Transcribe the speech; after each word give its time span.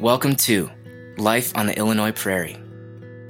Welcome 0.00 0.36
to 0.36 0.70
Life 1.16 1.56
on 1.56 1.66
the 1.66 1.78
Illinois 1.78 2.12
Prairie. 2.12 2.58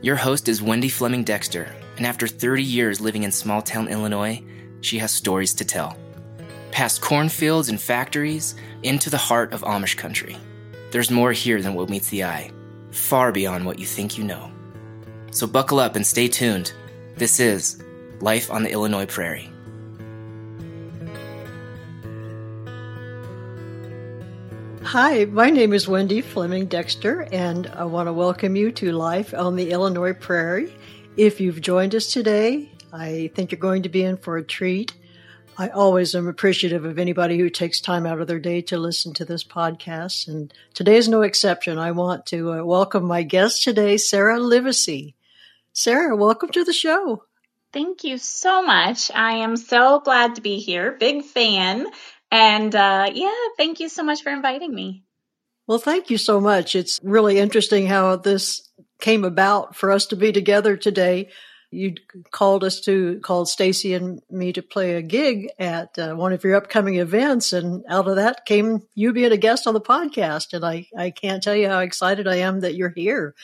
Your 0.02 0.16
host 0.16 0.48
is 0.48 0.60
Wendy 0.60 0.88
Fleming 0.88 1.22
Dexter, 1.22 1.72
and 1.96 2.04
after 2.04 2.26
30 2.26 2.60
years 2.60 3.00
living 3.00 3.22
in 3.22 3.30
small 3.30 3.62
town 3.62 3.86
Illinois, 3.86 4.42
she 4.80 4.98
has 4.98 5.12
stories 5.12 5.54
to 5.54 5.64
tell. 5.64 5.96
Past 6.72 7.00
cornfields 7.00 7.68
and 7.68 7.80
factories, 7.80 8.56
into 8.82 9.10
the 9.10 9.16
heart 9.16 9.52
of 9.52 9.62
Amish 9.62 9.96
country. 9.96 10.36
There's 10.90 11.08
more 11.08 11.30
here 11.30 11.62
than 11.62 11.74
what 11.74 11.88
meets 11.88 12.08
the 12.08 12.24
eye, 12.24 12.50
far 12.90 13.30
beyond 13.30 13.64
what 13.64 13.78
you 13.78 13.86
think 13.86 14.18
you 14.18 14.24
know. 14.24 14.50
So 15.30 15.46
buckle 15.46 15.78
up 15.78 15.94
and 15.94 16.04
stay 16.04 16.26
tuned. 16.26 16.72
This 17.14 17.38
is 17.38 17.80
Life 18.20 18.50
on 18.50 18.64
the 18.64 18.72
Illinois 18.72 19.06
Prairie. 19.06 19.52
Hi, 24.98 25.26
my 25.26 25.50
name 25.50 25.74
is 25.74 25.86
Wendy 25.86 26.22
Fleming 26.22 26.68
Dexter, 26.68 27.28
and 27.30 27.66
I 27.66 27.84
want 27.84 28.06
to 28.06 28.14
welcome 28.14 28.56
you 28.56 28.72
to 28.72 28.92
Life 28.92 29.34
on 29.34 29.54
the 29.54 29.70
Illinois 29.70 30.14
Prairie. 30.14 30.72
If 31.18 31.38
you've 31.38 31.60
joined 31.60 31.94
us 31.94 32.10
today, 32.10 32.70
I 32.94 33.30
think 33.34 33.52
you're 33.52 33.58
going 33.58 33.82
to 33.82 33.90
be 33.90 34.02
in 34.02 34.16
for 34.16 34.38
a 34.38 34.42
treat. 34.42 34.94
I 35.58 35.68
always 35.68 36.14
am 36.14 36.26
appreciative 36.26 36.86
of 36.86 36.98
anybody 36.98 37.36
who 37.36 37.50
takes 37.50 37.78
time 37.78 38.06
out 38.06 38.22
of 38.22 38.26
their 38.26 38.38
day 38.38 38.62
to 38.62 38.78
listen 38.78 39.12
to 39.12 39.26
this 39.26 39.44
podcast, 39.44 40.28
and 40.28 40.50
today 40.72 40.96
is 40.96 41.10
no 41.10 41.20
exception. 41.20 41.76
I 41.76 41.90
want 41.90 42.24
to 42.28 42.54
uh, 42.54 42.64
welcome 42.64 43.04
my 43.04 43.22
guest 43.22 43.64
today, 43.64 43.98
Sarah 43.98 44.38
Livesay. 44.38 45.12
Sarah, 45.74 46.16
welcome 46.16 46.48
to 46.52 46.64
the 46.64 46.72
show. 46.72 47.22
Thank 47.70 48.04
you 48.04 48.16
so 48.16 48.62
much. 48.62 49.10
I 49.14 49.32
am 49.32 49.58
so 49.58 50.00
glad 50.00 50.36
to 50.36 50.40
be 50.40 50.58
here. 50.58 50.92
Big 50.92 51.22
fan. 51.22 51.86
And 52.30 52.74
uh, 52.74 53.10
yeah, 53.12 53.34
thank 53.56 53.80
you 53.80 53.88
so 53.88 54.02
much 54.02 54.22
for 54.22 54.32
inviting 54.32 54.74
me. 54.74 55.04
Well, 55.66 55.78
thank 55.78 56.10
you 56.10 56.18
so 56.18 56.40
much. 56.40 56.76
It's 56.76 57.00
really 57.02 57.38
interesting 57.38 57.86
how 57.86 58.16
this 58.16 58.68
came 59.00 59.24
about 59.24 59.74
for 59.74 59.90
us 59.90 60.06
to 60.06 60.16
be 60.16 60.32
together 60.32 60.76
today. 60.76 61.30
You 61.72 61.94
called 62.30 62.62
us 62.62 62.80
to 62.82 63.18
called 63.20 63.48
Stacy 63.48 63.94
and 63.94 64.22
me 64.30 64.52
to 64.52 64.62
play 64.62 64.94
a 64.94 65.02
gig 65.02 65.48
at 65.58 65.98
uh, 65.98 66.14
one 66.14 66.32
of 66.32 66.44
your 66.44 66.54
upcoming 66.54 66.94
events, 66.96 67.52
and 67.52 67.84
out 67.88 68.06
of 68.06 68.16
that 68.16 68.46
came 68.46 68.82
you 68.94 69.12
being 69.12 69.32
a 69.32 69.36
guest 69.36 69.66
on 69.66 69.74
the 69.74 69.80
podcast. 69.80 70.52
And 70.52 70.64
I 70.64 70.86
I 70.96 71.10
can't 71.10 71.42
tell 71.42 71.56
you 71.56 71.68
how 71.68 71.80
excited 71.80 72.28
I 72.28 72.36
am 72.36 72.60
that 72.60 72.76
you're 72.76 72.94
here. 72.94 73.34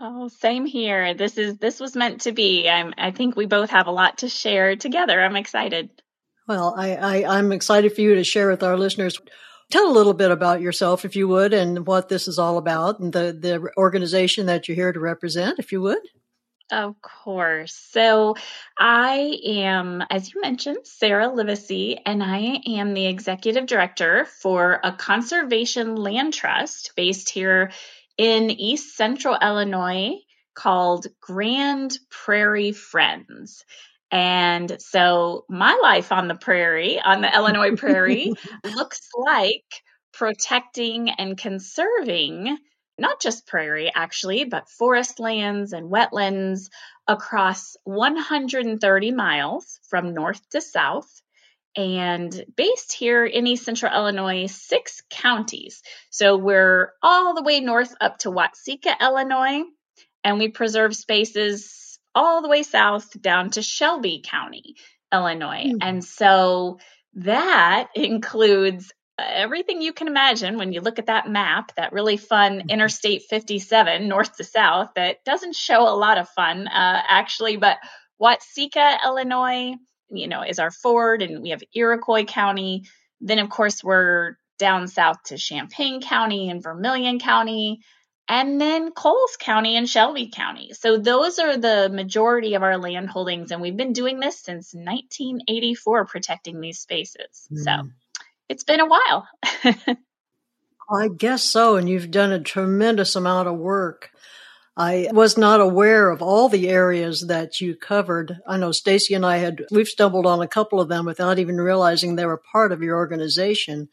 Oh, 0.00 0.28
same 0.28 0.66
here. 0.66 1.14
This 1.14 1.38
is 1.38 1.58
this 1.58 1.78
was 1.78 1.94
meant 1.94 2.22
to 2.22 2.32
be. 2.32 2.68
I'm 2.68 2.92
I 2.98 3.12
think 3.12 3.36
we 3.36 3.46
both 3.46 3.70
have 3.70 3.86
a 3.86 3.92
lot 3.92 4.18
to 4.18 4.28
share 4.28 4.74
together. 4.74 5.22
I'm 5.22 5.36
excited. 5.36 5.90
Well, 6.48 6.74
I, 6.76 6.94
I, 6.96 7.38
I'm 7.38 7.52
excited 7.52 7.92
for 7.92 8.00
you 8.00 8.14
to 8.14 8.24
share 8.24 8.48
with 8.48 8.62
our 8.62 8.78
listeners. 8.78 9.20
Tell 9.70 9.86
a 9.86 9.92
little 9.92 10.14
bit 10.14 10.30
about 10.30 10.62
yourself, 10.62 11.04
if 11.04 11.14
you 11.14 11.28
would, 11.28 11.52
and 11.52 11.86
what 11.86 12.08
this 12.08 12.26
is 12.26 12.38
all 12.38 12.56
about, 12.56 13.00
and 13.00 13.12
the, 13.12 13.36
the 13.38 13.70
organization 13.76 14.46
that 14.46 14.66
you're 14.66 14.74
here 14.74 14.92
to 14.92 14.98
represent, 14.98 15.58
if 15.58 15.72
you 15.72 15.82
would. 15.82 15.98
Of 16.70 17.00
course. 17.02 17.74
So 17.90 18.36
I 18.78 19.38
am, 19.44 20.02
as 20.10 20.32
you 20.32 20.40
mentioned, 20.40 20.78
Sarah 20.84 21.28
Livesay, 21.28 22.00
and 22.04 22.22
I 22.22 22.60
am 22.66 22.94
the 22.94 23.06
executive 23.06 23.66
director 23.66 24.26
for 24.40 24.80
a 24.82 24.92
conservation 24.92 25.96
land 25.96 26.32
trust 26.32 26.92
based 26.96 27.28
here 27.28 27.72
in 28.16 28.50
East 28.50 28.96
Central 28.96 29.36
Illinois 29.40 30.16
called 30.54 31.06
Grand 31.20 31.98
Prairie 32.10 32.72
Friends. 32.72 33.64
And 34.10 34.80
so 34.80 35.44
my 35.48 35.78
life 35.82 36.12
on 36.12 36.28
the 36.28 36.34
prairie, 36.34 37.00
on 37.00 37.20
the 37.20 37.34
Illinois 37.34 37.76
prairie, 37.76 38.32
looks 38.64 39.00
like 39.14 39.64
protecting 40.12 41.10
and 41.10 41.36
conserving 41.36 42.58
not 42.98 43.20
just 43.20 43.46
prairie 43.46 43.92
actually, 43.94 44.44
but 44.44 44.68
forest 44.68 45.20
lands 45.20 45.72
and 45.72 45.90
wetlands 45.90 46.68
across 47.06 47.76
130 47.84 49.12
miles 49.12 49.78
from 49.88 50.14
north 50.14 50.40
to 50.50 50.60
south. 50.60 51.08
And 51.76 52.44
based 52.56 52.92
here 52.92 53.24
in 53.24 53.46
East 53.46 53.64
Central 53.64 53.94
Illinois, 53.94 54.46
six 54.46 55.02
counties. 55.10 55.82
So 56.10 56.36
we're 56.36 56.92
all 57.02 57.34
the 57.34 57.42
way 57.42 57.60
north 57.60 57.94
up 58.00 58.18
to 58.18 58.30
Watseka, 58.30 58.98
Illinois, 59.00 59.62
and 60.24 60.38
we 60.38 60.48
preserve 60.48 60.96
spaces 60.96 61.87
all 62.18 62.42
the 62.42 62.48
way 62.48 62.64
south 62.64 63.08
down 63.22 63.50
to 63.50 63.62
Shelby 63.62 64.22
County, 64.24 64.74
Illinois. 65.12 65.66
Mm-hmm. 65.66 65.78
And 65.80 66.04
so 66.04 66.78
that 67.14 67.88
includes 67.94 68.92
everything 69.16 69.80
you 69.80 69.92
can 69.92 70.08
imagine 70.08 70.58
when 70.58 70.72
you 70.72 70.80
look 70.80 70.98
at 70.98 71.06
that 71.06 71.28
map, 71.28 71.72
that 71.76 71.92
really 71.92 72.16
fun 72.16 72.60
hmm. 72.60 72.70
Interstate 72.70 73.22
57 73.30 74.08
north 74.08 74.36
to 74.36 74.44
south 74.44 74.90
that 74.96 75.24
doesn't 75.24 75.54
show 75.54 75.82
a 75.82 75.94
lot 75.94 76.18
of 76.18 76.28
fun 76.30 76.66
uh, 76.66 77.02
actually, 77.08 77.56
but 77.56 77.78
Watseka, 78.20 78.98
Illinois, 79.04 79.74
you 80.10 80.26
know, 80.26 80.42
is 80.42 80.58
our 80.58 80.72
Ford, 80.72 81.22
and 81.22 81.40
we 81.40 81.50
have 81.50 81.62
Iroquois 81.72 82.24
County. 82.24 82.84
Then, 83.20 83.38
of 83.38 83.48
course, 83.48 83.84
we're 83.84 84.36
down 84.58 84.88
south 84.88 85.22
to 85.26 85.36
Champaign 85.36 86.02
County 86.02 86.50
and 86.50 86.62
Vermilion 86.62 87.20
County 87.20 87.80
and 88.28 88.60
then 88.60 88.92
Coles 88.92 89.36
County 89.38 89.76
and 89.76 89.88
Shelby 89.88 90.30
County. 90.34 90.72
So 90.74 90.98
those 90.98 91.38
are 91.38 91.56
the 91.56 91.88
majority 91.90 92.54
of 92.54 92.62
our 92.62 92.76
land 92.76 93.08
holdings, 93.08 93.50
and 93.50 93.62
we've 93.62 93.76
been 93.76 93.94
doing 93.94 94.20
this 94.20 94.38
since 94.38 94.74
1984, 94.74 96.06
protecting 96.06 96.60
these 96.60 96.78
spaces. 96.78 97.48
Mm. 97.52 97.58
So 97.64 97.88
it's 98.48 98.64
been 98.64 98.80
a 98.80 98.86
while. 98.86 99.26
I 100.90 101.08
guess 101.08 101.44
so, 101.44 101.76
and 101.76 101.88
you've 101.88 102.10
done 102.10 102.32
a 102.32 102.40
tremendous 102.40 103.16
amount 103.16 103.48
of 103.48 103.58
work. 103.58 104.10
I 104.76 105.08
was 105.10 105.36
not 105.36 105.60
aware 105.60 106.08
of 106.08 106.22
all 106.22 106.48
the 106.48 106.68
areas 106.68 107.26
that 107.26 107.60
you 107.60 107.74
covered. 107.74 108.38
I 108.46 108.58
know 108.58 108.70
Stacy 108.70 109.14
and 109.14 109.26
I 109.26 109.38
had 109.38 109.64
we've 109.72 109.88
stumbled 109.88 110.24
on 110.24 110.40
a 110.40 110.46
couple 110.46 110.80
of 110.80 110.88
them 110.88 111.04
without 111.04 111.38
even 111.38 111.60
realizing 111.60 112.14
they 112.14 112.26
were 112.26 112.40
part 112.52 112.70
of 112.70 112.80
your 112.80 112.96
organization. 112.96 113.88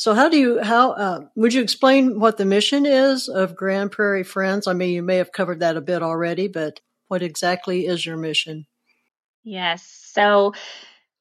So 0.00 0.14
how 0.14 0.30
do 0.30 0.38
you, 0.38 0.62
how, 0.62 0.92
uh, 0.92 1.20
would 1.36 1.52
you 1.52 1.60
explain 1.60 2.18
what 2.18 2.38
the 2.38 2.46
mission 2.46 2.86
is 2.86 3.28
of 3.28 3.54
Grand 3.54 3.92
Prairie 3.92 4.24
Friends? 4.24 4.66
I 4.66 4.72
mean, 4.72 4.94
you 4.94 5.02
may 5.02 5.16
have 5.16 5.30
covered 5.30 5.60
that 5.60 5.76
a 5.76 5.82
bit 5.82 6.02
already, 6.02 6.48
but 6.48 6.80
what 7.08 7.22
exactly 7.22 7.84
is 7.84 8.06
your 8.06 8.16
mission? 8.16 8.66
Yes. 9.44 9.82
So 10.14 10.54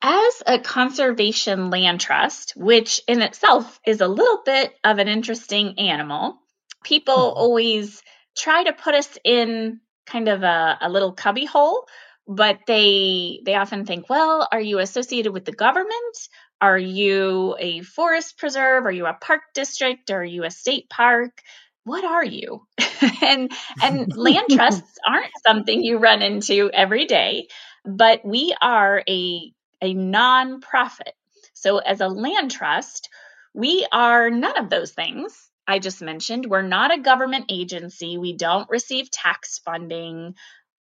as 0.02 0.44
a 0.48 0.60
conservation 0.60 1.70
land 1.70 2.00
trust, 2.00 2.54
which 2.56 3.02
in 3.06 3.22
itself 3.22 3.82
is 3.86 4.00
a 4.00 4.08
little 4.08 4.44
bit 4.46 4.74
of 4.86 4.98
an 4.98 5.10
interesting 5.10 5.78
animal, 5.78 6.38
people 6.82 7.18
mm-hmm. 7.18 7.38
always 7.38 8.02
try 8.38 8.64
to 8.64 8.72
put 8.72 8.96
us 8.96 9.18
in 9.26 9.82
kind 10.06 10.30
of 10.30 10.44
a, 10.44 10.78
a 10.80 10.90
little 10.90 11.12
cubby 11.12 11.44
hole 11.44 11.86
but 12.32 12.60
they 12.68 13.42
they 13.44 13.56
often 13.56 13.86
think 13.86 14.08
well 14.08 14.48
are 14.52 14.62
you 14.62 14.78
associated 14.78 15.34
with 15.34 15.46
the 15.46 15.52
government 15.52 16.30
are 16.62 16.78
you 16.78 17.56
a 17.60 17.82
forest 17.82 18.38
preserve? 18.38 18.86
Are 18.86 18.92
you 18.92 19.06
a 19.06 19.14
park 19.14 19.42
district? 19.54 20.12
Are 20.12 20.24
you 20.24 20.44
a 20.44 20.52
state 20.52 20.90
park? 20.90 21.42
What 21.86 22.04
are 22.04 22.24
you? 22.24 22.66
and 23.22 23.52
and 23.82 24.16
land 24.16 24.48
trusts 24.52 24.98
aren't 25.08 25.32
something 25.46 25.84
you 25.84 25.98
run 25.98 26.22
into 26.22 26.70
every 26.72 27.06
day, 27.06 27.48
but 27.86 28.26
we 28.26 28.56
are 28.62 29.04
a 29.08 29.54
a 29.82 29.96
nonprofit. 29.96 31.14
So 31.54 31.78
as 31.78 32.02
a 32.02 32.08
land 32.08 32.52
trust, 32.52 33.10
we 33.54 33.88
are 33.92 34.30
none 34.30 34.58
of 34.58 34.70
those 34.70 34.92
things 34.92 35.50
I 35.68 35.80
just 35.80 36.02
mentioned. 36.02 36.46
We're 36.46 36.62
not 36.62 36.94
a 36.94 37.02
government 37.02 37.46
agency. 37.50 38.18
We 38.18 38.36
don't 38.36 38.70
receive 38.70 39.12
tax 39.12 39.60
funding. 39.60 40.36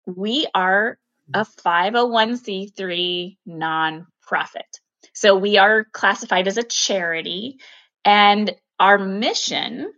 We 0.07 0.47
are 0.55 0.99
a 1.35 1.45
501c3 1.45 3.37
nonprofit. 3.47 4.81
So 5.19 5.35
we 5.35 5.59
are 5.59 5.83
classified 5.83 6.47
as 6.47 6.59
a 6.59 6.63
charity, 6.63 7.59
and 8.05 8.55
our 8.79 8.99
mission 8.99 9.93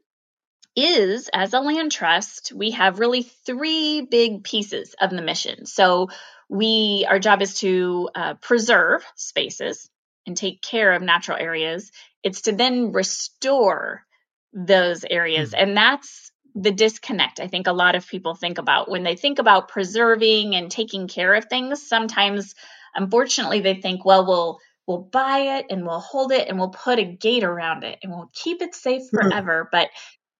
is 0.74 1.28
as 1.34 1.52
a 1.52 1.60
land 1.60 1.92
trust, 1.92 2.52
we 2.54 2.70
have 2.70 3.00
really 3.00 3.24
three 3.44 4.00
big 4.00 4.44
pieces 4.44 4.94
of 4.98 5.10
the 5.10 5.20
mission. 5.20 5.66
So 5.66 6.08
we 6.48 7.04
our 7.06 7.18
job 7.18 7.42
is 7.42 7.60
to 7.60 8.08
uh, 8.14 8.34
preserve 8.40 9.04
spaces 9.14 9.90
and 10.26 10.38
take 10.38 10.62
care 10.62 10.94
of 10.94 11.02
natural 11.02 11.36
areas. 11.36 11.92
It's 12.22 12.42
to 12.42 12.52
then 12.52 12.92
restore 12.92 14.06
those 14.54 15.04
areas, 15.04 15.50
mm-hmm. 15.50 15.68
and 15.68 15.76
that's 15.76 16.32
the 16.54 16.72
disconnect 16.72 17.40
I 17.40 17.46
think 17.46 17.66
a 17.66 17.72
lot 17.72 17.94
of 17.94 18.08
people 18.08 18.34
think 18.34 18.56
about 18.56 18.90
when 18.90 19.02
they 19.02 19.16
think 19.16 19.38
about 19.38 19.68
preserving 19.68 20.56
and 20.56 20.70
taking 20.70 21.08
care 21.08 21.34
of 21.34 21.44
things. 21.44 21.86
Sometimes, 21.86 22.54
unfortunately, 22.94 23.60
they 23.60 23.74
think, 23.74 24.06
well, 24.06 24.26
we'll 24.26 24.60
we'll 24.90 24.98
buy 24.98 25.58
it 25.58 25.66
and 25.70 25.86
we'll 25.86 26.00
hold 26.00 26.32
it 26.32 26.48
and 26.48 26.58
we'll 26.58 26.70
put 26.70 26.98
a 26.98 27.04
gate 27.04 27.44
around 27.44 27.84
it 27.84 28.00
and 28.02 28.10
we'll 28.10 28.28
keep 28.34 28.60
it 28.60 28.74
safe 28.74 29.02
hmm. 29.08 29.16
forever. 29.16 29.68
But 29.70 29.88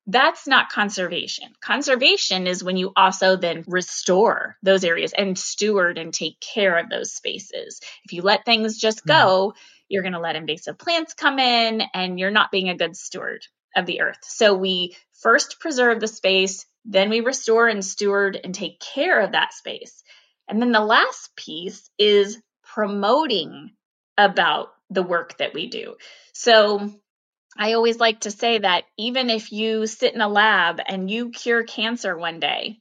that's 0.09 0.49
not 0.49 0.71
conservation. 0.71 1.51
Conservation 1.61 2.49
is 2.49 2.65
when 2.65 2.77
you 2.77 2.93
also 2.97 3.37
then 3.37 3.63
restore 3.69 4.57
those 4.61 4.83
areas 4.83 5.13
and 5.17 5.39
steward 5.39 5.99
and 5.99 6.13
take 6.13 6.41
care 6.41 6.79
of 6.79 6.91
those 6.91 7.13
spaces. 7.13 7.81
If 8.05 8.13
you 8.13 8.23
let 8.23 8.45
things 8.45 8.77
just 8.77 9.03
hmm. 9.03 9.09
go, 9.09 9.55
you're 9.89 10.03
going 10.03 10.15
to 10.15 10.21
let 10.21 10.35
invasive 10.35 10.79
plants 10.79 11.15
come 11.15 11.39
in 11.39 11.83
and 11.95 12.19
you're 12.19 12.33
not 12.33 12.51
being 12.51 12.71
a 12.71 12.77
good 12.77 12.97
steward 12.97 13.47
of 13.77 13.87
the 13.87 14.01
earth. 14.01 14.19
So 14.23 14.55
we 14.55 14.97
first 15.21 15.61
preserve 15.61 16.01
the 16.01 16.09
space, 16.09 16.67
then 16.85 17.09
we 17.09 17.21
restore 17.21 17.69
and 17.69 17.85
steward 17.85 18.37
and 18.43 18.53
take 18.53 18.81
care 18.81 19.21
of 19.21 19.33
that 19.33 19.53
space. 19.53 20.03
And 20.49 20.61
then 20.61 20.73
the 20.73 20.81
last 20.81 21.37
piece 21.37 21.89
is 21.99 22.43
promoting 22.65 23.71
about 24.25 24.73
the 24.91 25.03
work 25.03 25.39
that 25.39 25.55
we 25.55 25.69
do. 25.69 25.97
So 26.33 26.93
I 27.59 27.75
always 27.75 27.99
like 27.99 28.21
to 28.21 28.31
say 28.31 28.59
that 28.59 28.85
even 28.97 29.31
if 29.31 29.53
you 29.53 29.87
sit 29.87 30.15
in 30.15 30.21
a 30.21 30.29
lab 30.29 30.81
and 30.85 31.11
you 31.11 31.31
cure 31.31 31.63
cancer 31.63 32.17
one 32.17 32.41
day, 32.41 32.81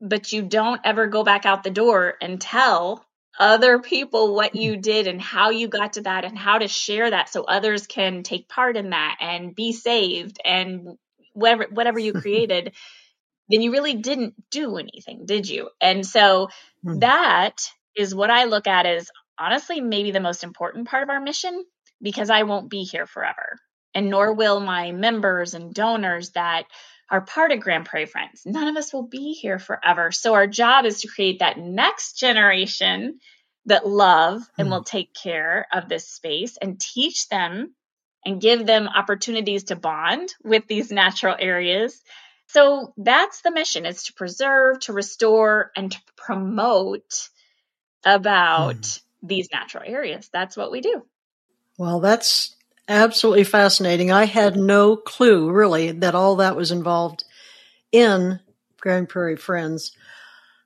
but 0.00 0.32
you 0.32 0.42
don't 0.42 0.80
ever 0.84 1.06
go 1.06 1.24
back 1.24 1.46
out 1.46 1.62
the 1.62 1.70
door 1.70 2.14
and 2.20 2.40
tell 2.40 3.04
other 3.38 3.78
people 3.78 4.34
what 4.34 4.54
you 4.54 4.76
did 4.76 5.06
and 5.06 5.20
how 5.20 5.50
you 5.50 5.68
got 5.68 5.94
to 5.94 6.02
that 6.02 6.24
and 6.24 6.38
how 6.38 6.58
to 6.58 6.68
share 6.68 7.10
that 7.10 7.28
so 7.28 7.44
others 7.44 7.86
can 7.86 8.22
take 8.22 8.48
part 8.48 8.76
in 8.76 8.90
that 8.90 9.16
and 9.20 9.54
be 9.54 9.72
saved 9.72 10.40
and 10.44 10.96
whatever 11.32 11.66
whatever 11.70 11.98
you 11.98 12.12
created 12.20 12.72
then 13.48 13.60
you 13.60 13.72
really 13.72 13.94
didn't 13.94 14.34
do 14.50 14.76
anything 14.76 15.26
did 15.26 15.48
you 15.48 15.68
and 15.80 16.06
so 16.06 16.48
mm. 16.84 17.00
that 17.00 17.70
is 17.94 18.14
what 18.14 18.30
i 18.30 18.44
look 18.44 18.66
at 18.66 18.86
as 18.86 19.10
honestly 19.38 19.80
maybe 19.80 20.10
the 20.10 20.20
most 20.20 20.44
important 20.44 20.88
part 20.88 21.02
of 21.02 21.10
our 21.10 21.20
mission 21.20 21.64
because 22.02 22.30
i 22.30 22.42
won't 22.42 22.70
be 22.70 22.82
here 22.84 23.06
forever 23.06 23.58
and 23.94 24.10
nor 24.10 24.34
will 24.34 24.60
my 24.60 24.92
members 24.92 25.54
and 25.54 25.72
donors 25.72 26.30
that 26.30 26.64
are 27.08 27.20
part 27.20 27.52
of 27.52 27.60
Grand 27.60 27.86
Prairie 27.86 28.06
Friends. 28.06 28.42
None 28.44 28.68
of 28.68 28.76
us 28.76 28.92
will 28.92 29.06
be 29.06 29.32
here 29.32 29.58
forever. 29.58 30.10
So 30.10 30.34
our 30.34 30.46
job 30.46 30.84
is 30.84 31.02
to 31.02 31.08
create 31.08 31.38
that 31.38 31.58
next 31.58 32.18
generation 32.18 33.20
that 33.66 33.86
love 33.86 34.42
and 34.58 34.70
will 34.70 34.78
hmm. 34.78 34.84
take 34.84 35.14
care 35.14 35.66
of 35.72 35.88
this 35.88 36.08
space 36.08 36.56
and 36.60 36.80
teach 36.80 37.28
them 37.28 37.74
and 38.24 38.40
give 38.40 38.66
them 38.66 38.88
opportunities 38.88 39.64
to 39.64 39.76
bond 39.76 40.34
with 40.42 40.66
these 40.66 40.90
natural 40.90 41.36
areas. 41.38 42.00
So 42.48 42.92
that's 42.96 43.42
the 43.42 43.50
mission 43.50 43.86
is 43.86 44.04
to 44.04 44.12
preserve, 44.14 44.80
to 44.80 44.92
restore 44.92 45.70
and 45.76 45.92
to 45.92 45.98
promote 46.16 47.28
about 48.04 48.76
mm. 48.76 49.00
These 49.26 49.48
natural 49.52 49.84
areas. 49.86 50.28
That's 50.32 50.56
what 50.56 50.70
we 50.70 50.80
do. 50.80 51.04
Well, 51.78 52.00
that's 52.00 52.56
absolutely 52.88 53.44
fascinating. 53.44 54.10
I 54.10 54.24
had 54.24 54.56
no 54.56 54.96
clue 54.96 55.50
really 55.50 55.92
that 55.92 56.14
all 56.14 56.36
that 56.36 56.56
was 56.56 56.70
involved 56.70 57.24
in 57.92 58.40
Grand 58.80 59.08
Prairie 59.08 59.36
Friends. 59.36 59.92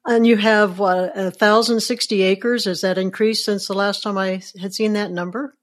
And 0.07 0.27
you 0.27 0.37
have 0.37 0.79
what, 0.79 1.15
1,060 1.17 2.23
acres. 2.23 2.65
Has 2.65 2.81
that 2.81 2.99
increased 2.99 3.45
since 3.45 3.67
the 3.67 3.75
last 3.75 4.03
time 4.03 4.17
I 4.17 4.43
had 4.61 4.75
seen 4.75 4.95
that 4.95 5.11
number? 5.11 5.55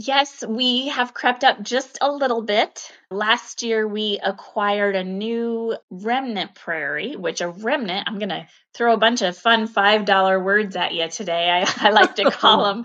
Yes, 0.00 0.44
we 0.46 0.86
have 0.90 1.12
crept 1.12 1.42
up 1.42 1.60
just 1.60 1.98
a 2.00 2.08
little 2.08 2.40
bit. 2.40 2.88
Last 3.10 3.64
year, 3.64 3.84
we 3.84 4.20
acquired 4.22 4.94
a 4.94 5.02
new 5.02 5.76
remnant 5.90 6.54
prairie, 6.54 7.16
which 7.16 7.40
a 7.40 7.48
remnant, 7.48 8.08
I'm 8.08 8.20
going 8.20 8.28
to 8.28 8.46
throw 8.74 8.94
a 8.94 8.96
bunch 8.96 9.22
of 9.22 9.36
fun 9.36 9.66
$5 9.66 10.44
words 10.44 10.76
at 10.76 10.94
you 10.94 11.08
today. 11.08 11.50
I, 11.50 11.68
I 11.88 11.90
like 11.90 12.14
to 12.14 12.30
call 12.30 12.64
them. 12.74 12.84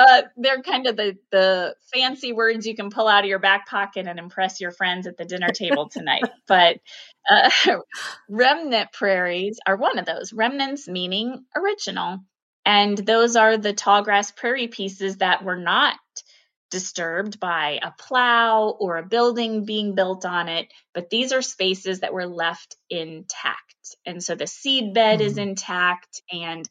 Uh, 0.00 0.22
they're 0.38 0.62
kind 0.62 0.86
of 0.86 0.96
the, 0.96 1.18
the 1.30 1.74
fancy 1.92 2.32
words 2.32 2.66
you 2.66 2.74
can 2.74 2.88
pull 2.88 3.08
out 3.08 3.24
of 3.24 3.28
your 3.28 3.40
back 3.40 3.68
pocket 3.68 4.06
and 4.06 4.18
impress 4.18 4.58
your 4.58 4.70
friends 4.70 5.06
at 5.06 5.18
the 5.18 5.26
dinner 5.26 5.50
table 5.50 5.90
tonight. 5.90 6.24
but 6.48 6.78
uh, 7.30 7.50
remnant 8.30 8.90
prairies 8.92 9.60
are 9.66 9.76
one 9.76 9.98
of 9.98 10.06
those. 10.06 10.32
Remnants 10.32 10.88
meaning 10.88 11.44
original. 11.54 12.20
And 12.64 12.96
those 12.96 13.36
are 13.36 13.58
the 13.58 13.74
tall 13.74 14.02
grass 14.02 14.30
prairie 14.30 14.68
pieces 14.68 15.18
that 15.18 15.44
were 15.44 15.56
not 15.56 15.96
disturbed 16.70 17.40
by 17.40 17.78
a 17.82 17.92
plow 17.92 18.68
or 18.68 18.96
a 18.96 19.06
building 19.06 19.64
being 19.64 19.94
built 19.94 20.24
on 20.24 20.48
it, 20.48 20.68
but 20.94 21.10
these 21.10 21.32
are 21.32 21.42
spaces 21.42 22.00
that 22.00 22.12
were 22.12 22.26
left 22.26 22.76
intact. 22.90 23.96
And 24.04 24.22
so 24.22 24.34
the 24.34 24.46
seed 24.46 24.94
bed 24.94 25.20
mm-hmm. 25.20 25.28
is 25.28 25.38
intact. 25.38 26.22
And 26.30 26.68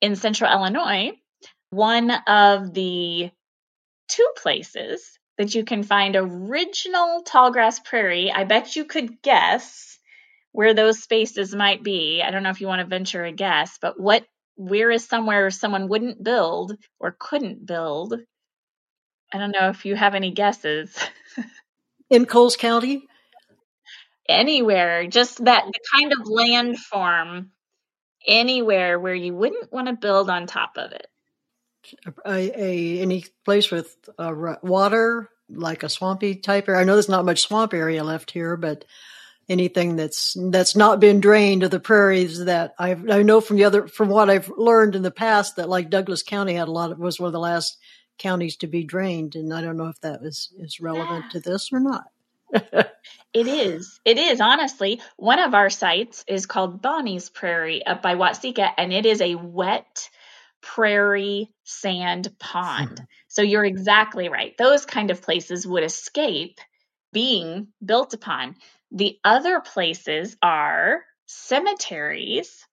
in 0.00 0.16
central 0.16 0.52
Illinois, 0.52 1.12
one 1.70 2.10
of 2.10 2.72
the 2.74 3.30
two 4.08 4.28
places 4.36 5.18
that 5.38 5.54
you 5.54 5.64
can 5.64 5.82
find 5.82 6.14
original 6.14 7.24
tallgrass 7.24 7.82
prairie, 7.84 8.30
I 8.30 8.44
bet 8.44 8.76
you 8.76 8.84
could 8.84 9.22
guess 9.22 9.98
where 10.52 10.74
those 10.74 11.02
spaces 11.02 11.54
might 11.54 11.82
be. 11.82 12.22
I 12.22 12.30
don't 12.30 12.42
know 12.42 12.50
if 12.50 12.60
you 12.60 12.66
want 12.66 12.80
to 12.80 12.86
venture 12.86 13.24
a 13.24 13.32
guess, 13.32 13.78
but 13.80 13.98
what 13.98 14.24
where 14.56 14.90
is 14.90 15.08
somewhere 15.08 15.50
someone 15.50 15.88
wouldn't 15.88 16.22
build 16.22 16.76
or 17.00 17.16
couldn't 17.18 17.64
build 17.64 18.14
I 19.32 19.38
don't 19.38 19.50
know 19.50 19.68
if 19.68 19.84
you 19.84 19.94
have 19.94 20.14
any 20.14 20.30
guesses. 20.30 20.96
In 22.10 22.26
Coles 22.26 22.56
County? 22.56 23.06
Anywhere, 24.28 25.06
just 25.06 25.44
that 25.44 25.64
the 25.66 25.80
kind 25.94 26.12
of 26.12 26.26
land 26.26 26.78
form 26.78 27.50
anywhere 28.26 28.98
where 28.98 29.14
you 29.14 29.34
wouldn't 29.34 29.72
want 29.72 29.88
to 29.88 29.94
build 29.94 30.30
on 30.30 30.46
top 30.46 30.72
of 30.76 30.92
it. 30.92 31.06
A, 32.24 32.62
a 32.62 33.00
any 33.00 33.24
place 33.44 33.70
with 33.70 33.96
uh, 34.18 34.32
water, 34.62 35.28
like 35.48 35.82
a 35.82 35.88
swampy 35.88 36.36
type 36.36 36.68
area. 36.68 36.80
I 36.80 36.84
know 36.84 36.94
there's 36.94 37.08
not 37.08 37.24
much 37.24 37.42
swamp 37.42 37.74
area 37.74 38.04
left 38.04 38.30
here, 38.30 38.56
but 38.56 38.84
anything 39.48 39.96
that's 39.96 40.36
that's 40.50 40.76
not 40.76 41.00
been 41.00 41.20
drained 41.20 41.62
of 41.62 41.70
the 41.70 41.80
prairies 41.80 42.44
that 42.44 42.74
I 42.78 42.92
I 42.92 43.22
know 43.22 43.40
from 43.40 43.56
the 43.56 43.64
other 43.64 43.88
from 43.88 44.08
what 44.08 44.30
I've 44.30 44.50
learned 44.56 44.94
in 44.94 45.02
the 45.02 45.10
past 45.10 45.56
that 45.56 45.68
like 45.68 45.90
Douglas 45.90 46.22
County 46.22 46.54
had 46.54 46.68
a 46.68 46.72
lot 46.72 46.92
of 46.92 46.98
was 46.98 47.18
one 47.18 47.26
of 47.26 47.32
the 47.32 47.40
last 47.40 47.76
counties 48.22 48.56
to 48.58 48.66
be 48.66 48.84
drained. 48.84 49.34
And 49.34 49.52
I 49.52 49.60
don't 49.60 49.76
know 49.76 49.88
if 49.88 50.00
that 50.00 50.22
was 50.22 50.52
is 50.58 50.80
relevant 50.80 51.32
to 51.32 51.40
this 51.40 51.72
or 51.72 51.80
not. 51.80 52.04
it 52.52 53.46
is. 53.46 54.00
It 54.04 54.18
is, 54.18 54.40
honestly. 54.40 55.00
One 55.16 55.38
of 55.38 55.54
our 55.54 55.70
sites 55.70 56.24
is 56.28 56.46
called 56.46 56.82
Bonnie's 56.82 57.30
Prairie 57.30 57.84
up 57.84 58.02
by 58.02 58.14
Watseka, 58.14 58.70
and 58.76 58.92
it 58.92 59.06
is 59.06 59.20
a 59.20 59.34
wet 59.34 60.08
prairie 60.60 61.50
sand 61.64 62.32
pond. 62.38 63.00
Hmm. 63.00 63.04
so 63.26 63.42
you're 63.42 63.64
exactly 63.64 64.28
right. 64.28 64.56
Those 64.56 64.86
kind 64.86 65.10
of 65.10 65.20
places 65.20 65.66
would 65.66 65.82
escape 65.82 66.60
being 67.12 67.68
built 67.84 68.14
upon. 68.14 68.56
The 68.92 69.18
other 69.24 69.60
places 69.60 70.36
are 70.40 71.02
cemeteries 71.26 72.64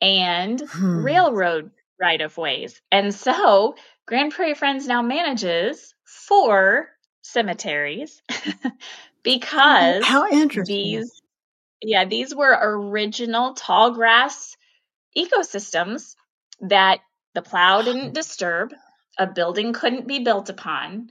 and 0.00 0.60
hmm. 0.60 1.02
railroad 1.02 1.70
right 2.00 2.20
of 2.20 2.36
ways. 2.36 2.80
And 2.90 3.14
so 3.14 3.74
Grand 4.06 4.32
Prairie 4.32 4.54
Friends 4.54 4.86
now 4.86 5.02
manages 5.02 5.94
four 6.04 6.88
cemeteries 7.22 8.22
because 9.22 10.04
how 10.04 10.26
interesting 10.26 10.64
these 10.64 11.22
yeah 11.82 12.06
these 12.06 12.34
were 12.34 12.56
original 12.58 13.52
tall 13.52 13.92
grass 13.92 14.56
ecosystems 15.16 16.14
that 16.60 17.00
the 17.34 17.42
plow 17.42 17.82
didn't 17.82 18.14
disturb 18.14 18.72
a 19.18 19.26
building 19.26 19.74
couldn't 19.74 20.06
be 20.06 20.20
built 20.20 20.48
upon 20.48 21.10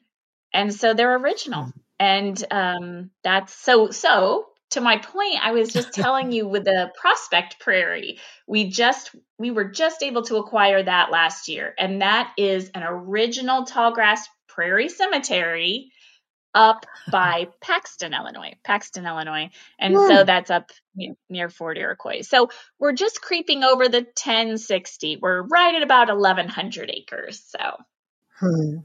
and 0.53 0.73
so 0.73 0.93
they're 0.93 1.17
original 1.17 1.65
hmm. 1.65 1.71
and 1.99 2.43
um, 2.49 3.11
that's 3.23 3.53
so 3.53 3.91
so 3.91 4.47
to 4.71 4.81
my 4.81 4.97
point, 4.97 5.39
I 5.41 5.51
was 5.51 5.71
just 5.71 5.93
telling 5.93 6.31
you 6.31 6.47
with 6.47 6.65
the 6.65 6.91
Prospect 6.99 7.59
Prairie, 7.59 8.19
we 8.47 8.69
just 8.69 9.15
we 9.37 9.51
were 9.51 9.65
just 9.65 10.03
able 10.03 10.23
to 10.23 10.37
acquire 10.37 10.83
that 10.83 11.11
last 11.11 11.47
year, 11.47 11.73
and 11.77 12.01
that 12.01 12.33
is 12.37 12.69
an 12.73 12.83
original 12.83 13.65
tallgrass 13.65 14.21
prairie 14.47 14.89
cemetery 14.89 15.91
up 16.53 16.85
by 17.11 17.47
Paxton, 17.61 18.13
Illinois. 18.13 18.55
Paxton, 18.63 19.05
Illinois, 19.05 19.49
and 19.79 19.95
so 19.95 20.19
hmm. 20.19 20.25
that's 20.25 20.49
up 20.49 20.71
near 21.29 21.49
Fort 21.49 21.77
Iroquois. 21.77 22.21
So 22.21 22.49
we're 22.79 22.93
just 22.93 23.21
creeping 23.21 23.63
over 23.63 23.87
the 23.87 23.99
1060. 23.99 25.19
We're 25.21 25.43
right 25.43 25.75
at 25.75 25.83
about 25.83 26.09
1,100 26.09 26.91
acres. 26.93 27.43
So. 27.47 27.77
Hmm. 28.39 28.79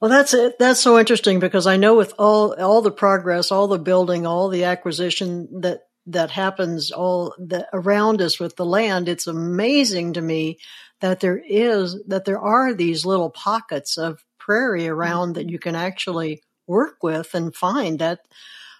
Well, 0.00 0.10
that's 0.10 0.32
it. 0.32 0.58
That's 0.58 0.80
so 0.80 0.98
interesting 0.98 1.40
because 1.40 1.66
I 1.66 1.76
know 1.76 1.94
with 1.94 2.14
all 2.18 2.54
all 2.54 2.80
the 2.80 2.90
progress, 2.90 3.52
all 3.52 3.68
the 3.68 3.78
building, 3.78 4.26
all 4.26 4.48
the 4.48 4.64
acquisition 4.64 5.60
that 5.60 5.82
that 6.06 6.30
happens 6.30 6.90
all 6.90 7.34
the, 7.38 7.68
around 7.72 8.22
us 8.22 8.40
with 8.40 8.56
the 8.56 8.64
land, 8.64 9.08
it's 9.08 9.26
amazing 9.26 10.14
to 10.14 10.22
me 10.22 10.58
that 11.00 11.20
there 11.20 11.38
is 11.38 12.02
that 12.08 12.24
there 12.24 12.40
are 12.40 12.72
these 12.72 13.04
little 13.04 13.30
pockets 13.30 13.98
of 13.98 14.24
prairie 14.38 14.88
around 14.88 15.34
that 15.34 15.50
you 15.50 15.58
can 15.58 15.76
actually 15.76 16.42
work 16.66 17.02
with 17.02 17.34
and 17.34 17.54
find. 17.54 17.98
That 17.98 18.20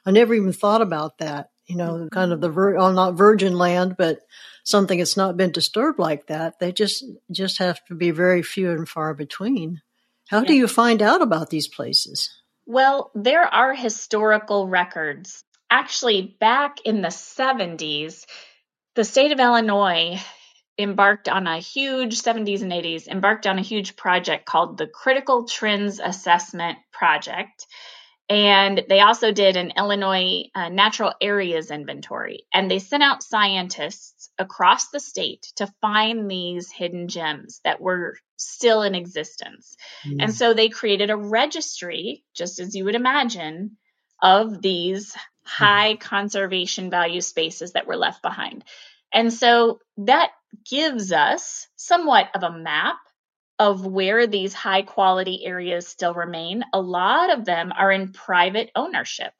I 0.06 0.10
never 0.12 0.34
even 0.34 0.52
thought 0.52 0.82
about 0.82 1.18
that. 1.18 1.50
You 1.66 1.76
know, 1.76 2.08
kind 2.10 2.32
of 2.32 2.40
the 2.40 2.48
vir- 2.48 2.76
well, 2.76 2.92
not 2.92 3.14
virgin 3.14 3.56
land, 3.56 3.94
but 3.96 4.20
something 4.64 4.98
that's 4.98 5.16
not 5.16 5.36
been 5.36 5.52
disturbed 5.52 5.98
like 5.98 6.26
that. 6.26 6.58
They 6.58 6.72
just 6.72 7.04
just 7.30 7.58
have 7.58 7.84
to 7.86 7.94
be 7.94 8.10
very 8.10 8.42
few 8.42 8.70
and 8.70 8.88
far 8.88 9.12
between. 9.14 9.82
How 10.30 10.42
yeah. 10.42 10.46
do 10.46 10.54
you 10.54 10.68
find 10.68 11.02
out 11.02 11.22
about 11.22 11.50
these 11.50 11.66
places? 11.66 12.30
Well, 12.64 13.10
there 13.16 13.42
are 13.42 13.74
historical 13.74 14.68
records. 14.68 15.42
Actually, 15.68 16.36
back 16.38 16.76
in 16.84 17.02
the 17.02 17.08
70s, 17.08 18.26
the 18.94 19.02
state 19.02 19.32
of 19.32 19.40
Illinois 19.40 20.22
embarked 20.78 21.28
on 21.28 21.48
a 21.48 21.58
huge 21.58 22.22
70s 22.22 22.62
and 22.62 22.70
80s 22.70 23.08
embarked 23.08 23.48
on 23.48 23.58
a 23.58 23.62
huge 23.62 23.96
project 23.96 24.46
called 24.46 24.78
the 24.78 24.86
Critical 24.86 25.46
Trends 25.46 25.98
Assessment 25.98 26.78
Project. 26.92 27.66
And 28.30 28.84
they 28.88 29.00
also 29.00 29.32
did 29.32 29.56
an 29.56 29.72
Illinois 29.76 30.44
uh, 30.54 30.68
natural 30.68 31.12
areas 31.20 31.72
inventory. 31.72 32.44
And 32.54 32.70
they 32.70 32.78
sent 32.78 33.02
out 33.02 33.24
scientists 33.24 34.30
across 34.38 34.90
the 34.90 35.00
state 35.00 35.52
to 35.56 35.66
find 35.80 36.30
these 36.30 36.70
hidden 36.70 37.08
gems 37.08 37.60
that 37.64 37.80
were 37.80 38.16
still 38.36 38.82
in 38.82 38.94
existence. 38.94 39.76
Mm. 40.06 40.22
And 40.22 40.34
so 40.34 40.54
they 40.54 40.68
created 40.68 41.10
a 41.10 41.16
registry, 41.16 42.22
just 42.32 42.60
as 42.60 42.76
you 42.76 42.84
would 42.84 42.94
imagine, 42.94 43.76
of 44.22 44.62
these 44.62 45.16
high 45.44 45.96
conservation 45.96 46.88
value 46.88 47.20
spaces 47.20 47.72
that 47.72 47.88
were 47.88 47.96
left 47.96 48.22
behind. 48.22 48.62
And 49.12 49.32
so 49.32 49.80
that 49.96 50.30
gives 50.70 51.10
us 51.10 51.66
somewhat 51.74 52.28
of 52.36 52.44
a 52.44 52.56
map 52.56 52.98
of 53.60 53.84
where 53.84 54.26
these 54.26 54.54
high 54.54 54.80
quality 54.80 55.44
areas 55.44 55.86
still 55.86 56.14
remain, 56.14 56.64
a 56.72 56.80
lot 56.80 57.30
of 57.30 57.44
them 57.44 57.72
are 57.76 57.92
in 57.92 58.10
private 58.10 58.70
ownership. 58.74 59.34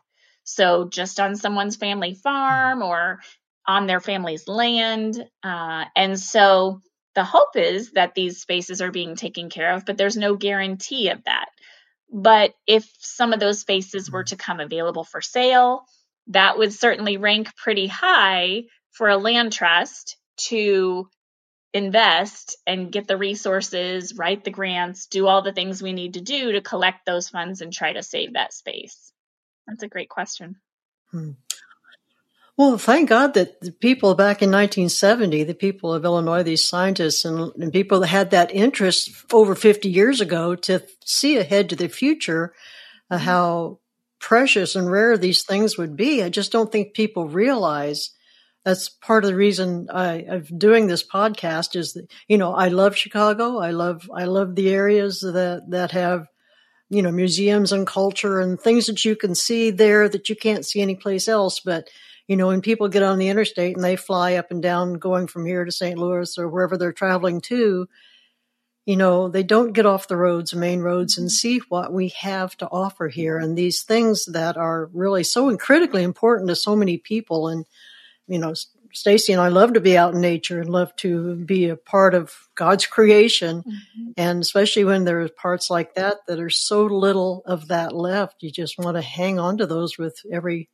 So 0.44 0.90
just 0.90 1.18
on 1.18 1.36
someone's 1.36 1.76
family 1.76 2.12
farm 2.12 2.82
or 2.82 3.20
on 3.66 3.86
their 3.86 3.98
family's 3.98 4.46
land. 4.46 5.26
Uh, 5.42 5.86
and 5.96 6.20
so 6.20 6.82
the 7.14 7.24
hope 7.24 7.56
is 7.56 7.92
that 7.92 8.14
these 8.14 8.42
spaces 8.42 8.82
are 8.82 8.90
being 8.90 9.16
taken 9.16 9.48
care 9.48 9.72
of, 9.72 9.86
but 9.86 9.96
there's 9.96 10.18
no 10.18 10.36
guarantee 10.36 11.08
of 11.08 11.24
that. 11.24 11.46
But 12.12 12.52
if 12.66 12.86
some 12.98 13.32
of 13.32 13.40
those 13.40 13.60
spaces 13.60 14.10
were 14.10 14.24
to 14.24 14.36
come 14.36 14.60
available 14.60 15.04
for 15.04 15.22
sale, 15.22 15.84
that 16.26 16.58
would 16.58 16.74
certainly 16.74 17.16
rank 17.16 17.56
pretty 17.56 17.86
high 17.86 18.64
for 18.90 19.08
a 19.08 19.16
land 19.16 19.54
trust 19.54 20.18
to 20.48 21.08
invest 21.72 22.56
and 22.66 22.90
get 22.90 23.06
the 23.06 23.16
resources, 23.16 24.14
write 24.16 24.44
the 24.44 24.50
grants, 24.50 25.06
do 25.06 25.26
all 25.26 25.42
the 25.42 25.52
things 25.52 25.82
we 25.82 25.92
need 25.92 26.14
to 26.14 26.20
do 26.20 26.52
to 26.52 26.60
collect 26.60 27.06
those 27.06 27.28
funds 27.28 27.60
and 27.60 27.72
try 27.72 27.92
to 27.92 28.02
save 28.02 28.32
that 28.32 28.52
space? 28.52 29.12
That's 29.66 29.82
a 29.82 29.88
great 29.88 30.08
question. 30.08 30.56
Hmm. 31.10 31.32
Well, 32.56 32.76
thank 32.76 33.08
God 33.08 33.34
that 33.34 33.60
the 33.62 33.72
people 33.72 34.14
back 34.14 34.42
in 34.42 34.50
1970, 34.50 35.44
the 35.44 35.54
people 35.54 35.94
of 35.94 36.04
Illinois, 36.04 36.42
these 36.42 36.62
scientists 36.62 37.24
and, 37.24 37.52
and 37.56 37.72
people 37.72 38.00
that 38.00 38.08
had 38.08 38.32
that 38.32 38.54
interest 38.54 39.10
over 39.32 39.54
50 39.54 39.88
years 39.88 40.20
ago 40.20 40.54
to 40.56 40.82
see 41.02 41.38
ahead 41.38 41.70
to 41.70 41.76
the 41.76 41.88
future, 41.88 42.52
uh, 43.10 43.16
how 43.16 43.78
precious 44.18 44.76
and 44.76 44.90
rare 44.90 45.16
these 45.16 45.42
things 45.42 45.78
would 45.78 45.96
be. 45.96 46.22
I 46.22 46.28
just 46.28 46.52
don't 46.52 46.70
think 46.70 46.92
people 46.92 47.26
realize 47.26 48.10
that's 48.64 48.88
part 48.88 49.24
of 49.24 49.30
the 49.30 49.36
reason 49.36 49.88
I, 49.90 50.18
am 50.18 50.42
doing 50.42 50.86
this 50.86 51.06
podcast 51.06 51.76
is 51.76 51.94
that, 51.94 52.10
you 52.28 52.36
know, 52.36 52.54
I 52.54 52.68
love 52.68 52.96
Chicago. 52.96 53.58
I 53.58 53.70
love, 53.70 54.10
I 54.14 54.24
love 54.24 54.54
the 54.54 54.70
areas 54.70 55.20
that, 55.20 55.64
that 55.68 55.92
have, 55.92 56.26
you 56.90 57.02
know, 57.02 57.10
museums 57.10 57.72
and 57.72 57.86
culture 57.86 58.40
and 58.40 58.60
things 58.60 58.86
that 58.86 59.04
you 59.04 59.16
can 59.16 59.34
see 59.34 59.70
there 59.70 60.08
that 60.08 60.28
you 60.28 60.36
can't 60.36 60.66
see 60.66 60.82
anyplace 60.82 61.26
else. 61.26 61.60
But, 61.60 61.88
you 62.28 62.36
know, 62.36 62.48
when 62.48 62.60
people 62.60 62.88
get 62.88 63.02
on 63.02 63.18
the 63.18 63.28
interstate 63.28 63.76
and 63.76 63.84
they 63.84 63.96
fly 63.96 64.34
up 64.34 64.50
and 64.50 64.62
down 64.62 64.94
going 64.94 65.26
from 65.26 65.46
here 65.46 65.64
to 65.64 65.72
St. 65.72 65.98
Louis 65.98 66.36
or 66.36 66.48
wherever 66.48 66.76
they're 66.76 66.92
traveling 66.92 67.40
to, 67.42 67.88
you 68.84 68.96
know, 68.96 69.28
they 69.28 69.42
don't 69.42 69.72
get 69.72 69.86
off 69.86 70.08
the 70.08 70.16
roads, 70.16 70.54
main 70.54 70.80
roads, 70.80 71.16
and 71.16 71.30
see 71.30 71.60
what 71.68 71.92
we 71.92 72.08
have 72.20 72.56
to 72.58 72.66
offer 72.66 73.08
here 73.08 73.38
and 73.38 73.56
these 73.56 73.82
things 73.84 74.26
that 74.26 74.56
are 74.56 74.90
really 74.92 75.22
so 75.22 75.56
critically 75.56 76.02
important 76.02 76.48
to 76.48 76.56
so 76.56 76.76
many 76.76 76.98
people. 76.98 77.48
And 77.48 77.64
you 78.30 78.38
know, 78.38 78.54
Stacy 78.92 79.32
and 79.32 79.40
I 79.40 79.48
love 79.48 79.74
to 79.74 79.80
be 79.80 79.96
out 79.96 80.14
in 80.14 80.20
nature 80.20 80.60
and 80.60 80.68
love 80.68 80.94
to 80.96 81.34
be 81.36 81.68
a 81.68 81.76
part 81.76 82.14
of 82.14 82.48
God's 82.54 82.86
creation. 82.86 83.62
Mm-hmm. 83.62 84.10
And 84.16 84.42
especially 84.42 84.84
when 84.84 85.04
there 85.04 85.20
are 85.20 85.28
parts 85.28 85.70
like 85.70 85.94
that 85.94 86.18
that 86.26 86.40
are 86.40 86.50
so 86.50 86.84
little 86.84 87.42
of 87.46 87.68
that 87.68 87.94
left, 87.94 88.42
you 88.42 88.50
just 88.50 88.78
want 88.78 88.96
to 88.96 89.02
hang 89.02 89.38
on 89.38 89.58
to 89.58 89.66
those 89.66 89.98
with 89.98 90.20
every 90.32 90.68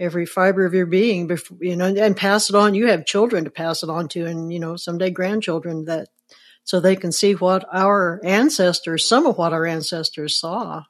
every 0.00 0.26
fiber 0.26 0.66
of 0.66 0.74
your 0.74 0.86
being, 0.86 1.28
before, 1.28 1.56
you 1.60 1.76
know, 1.76 1.86
and 1.86 2.16
pass 2.16 2.50
it 2.50 2.56
on. 2.56 2.74
You 2.74 2.88
have 2.88 3.06
children 3.06 3.44
to 3.44 3.50
pass 3.50 3.82
it 3.82 3.88
on 3.88 4.08
to, 4.08 4.26
and 4.26 4.52
you 4.52 4.58
know, 4.58 4.76
someday 4.76 5.10
grandchildren 5.10 5.84
that 5.84 6.08
so 6.64 6.80
they 6.80 6.96
can 6.96 7.12
see 7.12 7.34
what 7.34 7.64
our 7.72 8.20
ancestors, 8.24 9.06
some 9.08 9.26
of 9.26 9.38
what 9.38 9.52
our 9.52 9.66
ancestors 9.66 10.38
saw. 10.38 10.82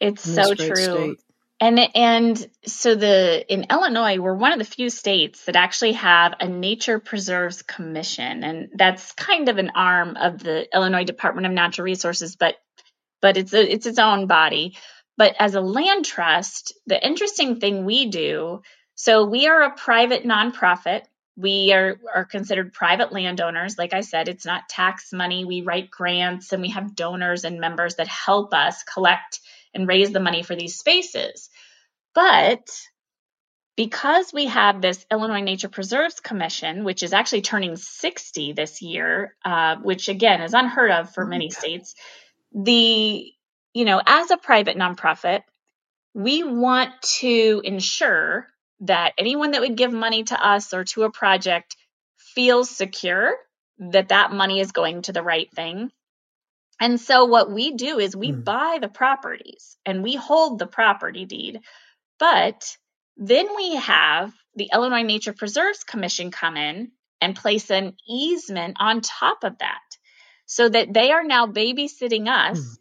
It's 0.00 0.22
so 0.22 0.54
true. 0.54 0.74
State. 0.74 1.20
And 1.62 1.78
and 1.94 2.50
so 2.66 2.96
the 2.96 3.44
in 3.48 3.66
Illinois, 3.70 4.18
we're 4.18 4.34
one 4.34 4.52
of 4.52 4.58
the 4.58 4.64
few 4.64 4.90
states 4.90 5.44
that 5.44 5.54
actually 5.54 5.92
have 5.92 6.34
a 6.40 6.48
nature 6.48 6.98
preserves 6.98 7.62
commission, 7.62 8.42
and 8.42 8.70
that's 8.74 9.12
kind 9.12 9.48
of 9.48 9.58
an 9.58 9.70
arm 9.76 10.16
of 10.16 10.42
the 10.42 10.66
Illinois 10.74 11.04
Department 11.04 11.46
of 11.46 11.52
Natural 11.52 11.84
Resources, 11.84 12.34
but 12.34 12.56
but 13.20 13.36
it's 13.36 13.54
a, 13.54 13.72
it's 13.72 13.86
its 13.86 14.00
own 14.00 14.26
body. 14.26 14.76
But 15.16 15.36
as 15.38 15.54
a 15.54 15.60
land 15.60 16.04
trust, 16.04 16.74
the 16.88 17.00
interesting 17.00 17.60
thing 17.60 17.84
we 17.84 18.06
do, 18.06 18.62
so 18.96 19.24
we 19.26 19.46
are 19.46 19.62
a 19.62 19.76
private 19.76 20.24
nonprofit. 20.24 21.02
We 21.36 21.72
are, 21.72 21.96
are 22.12 22.24
considered 22.24 22.72
private 22.72 23.12
landowners. 23.12 23.78
Like 23.78 23.94
I 23.94 24.00
said, 24.00 24.28
it's 24.28 24.44
not 24.44 24.68
tax 24.68 25.12
money. 25.12 25.44
We 25.44 25.62
write 25.62 25.92
grants 25.92 26.52
and 26.52 26.60
we 26.60 26.70
have 26.70 26.96
donors 26.96 27.44
and 27.44 27.60
members 27.60 27.94
that 27.96 28.08
help 28.08 28.52
us 28.52 28.82
collect 28.82 29.38
and 29.74 29.88
raise 29.88 30.12
the 30.12 30.20
money 30.20 30.42
for 30.42 30.56
these 30.56 30.78
spaces. 30.78 31.48
But 32.14 32.68
because 33.76 34.32
we 34.32 34.46
have 34.46 34.82
this 34.82 35.04
Illinois 35.10 35.40
Nature 35.40 35.68
Preserves 35.68 36.20
Commission, 36.20 36.84
which 36.84 37.02
is 37.02 37.12
actually 37.12 37.42
turning 37.42 37.76
60 37.76 38.52
this 38.52 38.82
year, 38.82 39.34
uh, 39.44 39.76
which 39.76 40.08
again 40.08 40.42
is 40.42 40.54
unheard 40.54 40.90
of 40.90 41.14
for 41.14 41.24
many 41.24 41.50
states, 41.50 41.94
the, 42.54 43.32
you 43.72 43.84
know, 43.84 44.00
as 44.04 44.30
a 44.30 44.36
private 44.36 44.76
nonprofit, 44.76 45.42
we 46.14 46.42
want 46.42 46.90
to 47.02 47.62
ensure 47.64 48.46
that 48.80 49.14
anyone 49.16 49.52
that 49.52 49.62
would 49.62 49.76
give 49.76 49.92
money 49.92 50.24
to 50.24 50.46
us 50.46 50.74
or 50.74 50.84
to 50.84 51.04
a 51.04 51.10
project 51.10 51.76
feels 52.18 52.68
secure 52.68 53.34
that 53.78 54.08
that 54.08 54.32
money 54.32 54.60
is 54.60 54.72
going 54.72 55.02
to 55.02 55.12
the 55.12 55.22
right 55.22 55.50
thing 55.52 55.90
and 56.82 57.00
so 57.00 57.26
what 57.26 57.48
we 57.48 57.74
do 57.76 58.00
is 58.00 58.16
we 58.16 58.32
mm. 58.32 58.42
buy 58.42 58.78
the 58.80 58.88
properties 58.88 59.76
and 59.86 60.02
we 60.02 60.16
hold 60.16 60.58
the 60.58 60.66
property 60.66 61.24
deed. 61.24 61.60
But 62.18 62.76
then 63.16 63.54
we 63.54 63.76
have 63.76 64.34
the 64.56 64.68
Illinois 64.74 65.04
Nature 65.04 65.32
Preserves 65.32 65.84
Commission 65.84 66.32
come 66.32 66.56
in 66.56 66.90
and 67.20 67.36
place 67.36 67.70
an 67.70 67.94
easement 68.08 68.78
on 68.80 69.00
top 69.00 69.44
of 69.44 69.58
that 69.58 69.78
so 70.46 70.68
that 70.68 70.92
they 70.92 71.12
are 71.12 71.22
now 71.22 71.46
babysitting 71.46 72.26
us. 72.26 72.58
Mm. 72.58 72.76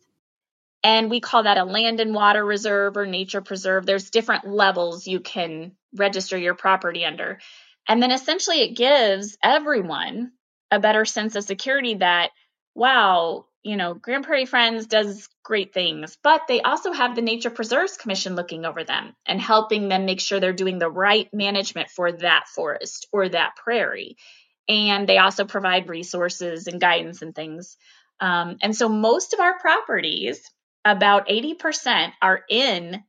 And 0.84 1.10
we 1.12 1.20
call 1.20 1.43
that 1.43 1.60
a 1.60 1.63
land 1.63 2.00
and 2.00 2.15
water 2.15 2.43
reserve 2.43 2.98
or 2.98 3.05
nature 3.05 3.41
preserve. 3.41 3.86
There's 3.86 4.10
different 4.10 4.48
levels 4.48 5.05
you 5.05 5.20
can 5.20 5.74
register 5.96 6.39
your 6.39 6.55
property 6.55 7.05
under. 7.05 7.39
And 7.88 8.01
then 8.01 8.10
essentially 8.10 8.62
it 8.62 8.75
gives 8.75 9.38
everyone 9.43 10.31
a 10.72 10.79
better 10.79 11.05
sense 11.05 11.36
of 11.36 11.43
security 11.43 11.93
that, 11.96 12.31
wow, 12.74 13.46
you 13.63 13.77
know, 13.77 13.94
Grand 13.94 14.25
Prairie 14.25 14.46
Friends 14.46 14.88
does 14.88 15.30
great 15.44 15.74
things, 15.74 16.18
but 16.24 16.41
they 16.48 16.62
also 16.62 16.91
have 16.91 17.15
the 17.15 17.22
Nature 17.22 17.51
Preserves 17.51 17.98
Commission 17.98 18.36
looking 18.36 18.65
over 18.65 18.84
them 18.84 19.13
and 19.25 19.39
helping 19.39 19.88
them 19.88 20.06
make 20.06 20.20
sure 20.20 20.39
they're 20.39 20.53
doing 20.53 20.80
the 20.80 20.89
right 20.89 21.30
management 21.32 21.89
for 21.89 22.12
that 22.12 22.48
forest 22.48 23.08
or 23.12 23.30
that 23.30 23.56
prairie. 23.56 24.18
And 24.68 25.08
they 25.08 25.20
also 25.20 25.46
provide 25.46 25.89
resources 25.89 26.68
and 26.68 26.82
guidance 26.82 27.22
and 27.22 27.36
things. 27.36 27.77
Um, 28.20 28.58
and 28.62 28.75
so 28.75 28.89
most 28.89 29.34
of 29.34 29.39
our 29.39 29.60
properties, 29.60 30.41
about 30.84 31.27
80%, 31.27 32.13
are 32.22 32.41
in 32.50 33.03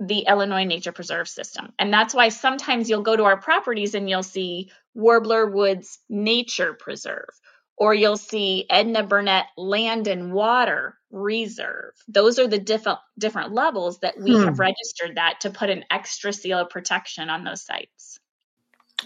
the 0.00 0.24
Illinois 0.26 0.64
Nature 0.64 0.92
Preserve 0.92 1.28
System. 1.28 1.72
And 1.78 1.92
that's 1.92 2.14
why 2.14 2.30
sometimes 2.30 2.90
you'll 2.90 3.02
go 3.02 3.16
to 3.16 3.24
our 3.24 3.40
properties 3.40 3.94
and 3.94 4.10
you'll 4.10 4.24
see 4.24 4.70
Warbler 4.94 5.48
Woods 5.48 6.00
Nature 6.08 6.74
Preserve 6.74 7.28
or 7.76 7.94
you'll 7.94 8.16
see 8.16 8.66
Edna 8.70 9.02
Burnett 9.02 9.46
Land 9.56 10.06
and 10.06 10.32
Water 10.32 10.96
Reserve. 11.10 11.94
Those 12.08 12.38
are 12.38 12.46
the 12.46 12.58
different 12.58 12.98
different 13.18 13.52
levels 13.52 14.00
that 14.00 14.18
we 14.18 14.36
hmm. 14.36 14.44
have 14.44 14.58
registered 14.58 15.16
that 15.16 15.40
to 15.40 15.50
put 15.50 15.70
an 15.70 15.84
extra 15.90 16.32
seal 16.32 16.58
of 16.58 16.70
protection 16.70 17.30
on 17.30 17.44
those 17.44 17.62
sites. 17.62 18.20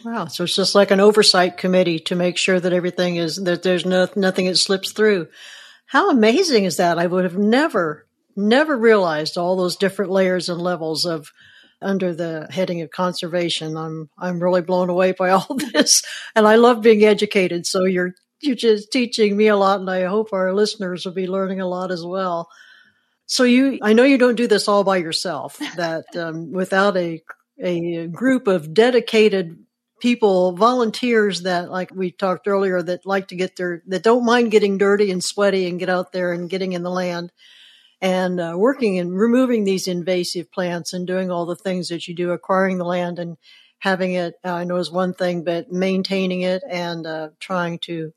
Wow, 0.04 0.26
so 0.26 0.44
it's 0.44 0.54
just 0.54 0.74
like 0.74 0.90
an 0.90 1.00
oversight 1.00 1.56
committee 1.56 1.98
to 2.00 2.14
make 2.14 2.36
sure 2.36 2.60
that 2.60 2.72
everything 2.72 3.16
is 3.16 3.36
that 3.36 3.62
there's 3.62 3.86
no, 3.86 4.06
nothing 4.14 4.46
that 4.46 4.56
slips 4.56 4.92
through. 4.92 5.28
How 5.86 6.10
amazing 6.10 6.64
is 6.64 6.76
that? 6.76 6.98
I 6.98 7.06
would 7.06 7.24
have 7.24 7.38
never 7.38 8.06
never 8.36 8.76
realized 8.76 9.36
all 9.36 9.56
those 9.56 9.76
different 9.76 10.12
layers 10.12 10.48
and 10.48 10.60
levels 10.60 11.04
of 11.04 11.32
under 11.82 12.14
the 12.14 12.46
heading 12.50 12.82
of 12.82 12.90
conservation. 12.90 13.76
I'm 13.76 14.10
I'm 14.18 14.42
really 14.42 14.62
blown 14.62 14.90
away 14.90 15.12
by 15.12 15.30
all 15.30 15.56
this, 15.72 16.02
and 16.34 16.46
I 16.46 16.56
love 16.56 16.82
being 16.82 17.04
educated. 17.04 17.66
So 17.66 17.84
you're 17.84 18.14
you're 18.40 18.56
just 18.56 18.92
teaching 18.92 19.36
me 19.36 19.48
a 19.48 19.56
lot, 19.56 19.80
and 19.80 19.90
I 19.90 20.04
hope 20.04 20.32
our 20.32 20.54
listeners 20.54 21.04
will 21.04 21.12
be 21.14 21.26
learning 21.26 21.60
a 21.60 21.68
lot 21.68 21.90
as 21.90 22.04
well. 22.04 22.48
So 23.26 23.44
you, 23.44 23.78
I 23.82 23.92
know 23.92 24.04
you 24.04 24.18
don't 24.18 24.36
do 24.36 24.46
this 24.48 24.68
all 24.68 24.84
by 24.84 24.98
yourself. 24.98 25.58
That 25.76 26.06
um, 26.16 26.52
without 26.52 26.96
a 26.96 27.22
a 27.62 28.06
group 28.08 28.46
of 28.48 28.74
dedicated 28.74 29.58
people, 30.00 30.52
volunteers 30.52 31.42
that, 31.42 31.70
like 31.70 31.90
we 31.94 32.12
talked 32.12 32.46
earlier, 32.48 32.82
that 32.82 33.06
like 33.06 33.28
to 33.28 33.36
get 33.36 33.56
their 33.56 33.82
that 33.88 34.02
don't 34.04 34.24
mind 34.26 34.50
getting 34.52 34.78
dirty 34.78 35.10
and 35.10 35.22
sweaty 35.24 35.68
and 35.68 35.78
get 35.80 35.88
out 35.90 36.12
there 36.12 36.32
and 36.32 36.50
getting 36.50 36.72
in 36.72 36.82
the 36.82 36.90
land. 36.90 37.32
and 38.00 38.40
uh, 38.40 38.54
working 38.56 38.98
and 38.98 39.16
removing 39.18 39.64
these 39.64 39.88
invasive 39.88 40.50
plants 40.52 40.92
and 40.92 41.06
doing 41.06 41.30
all 41.30 41.46
the 41.46 41.56
things 41.56 41.88
that 41.88 42.06
you 42.06 42.14
do, 42.14 42.30
acquiring 42.30 42.78
the 42.78 42.84
land 42.84 43.18
and 43.18 43.36
having 43.80 44.12
it, 44.12 44.34
uh, 44.44 44.52
I 44.52 44.64
know 44.64 44.76
is 44.76 44.90
one 44.90 45.14
thing, 45.14 45.44
but 45.44 45.70
maintaining 45.72 46.42
it 46.42 46.62
and 46.68 47.06
uh, 47.06 47.30
trying 47.40 47.78
to 47.80 48.12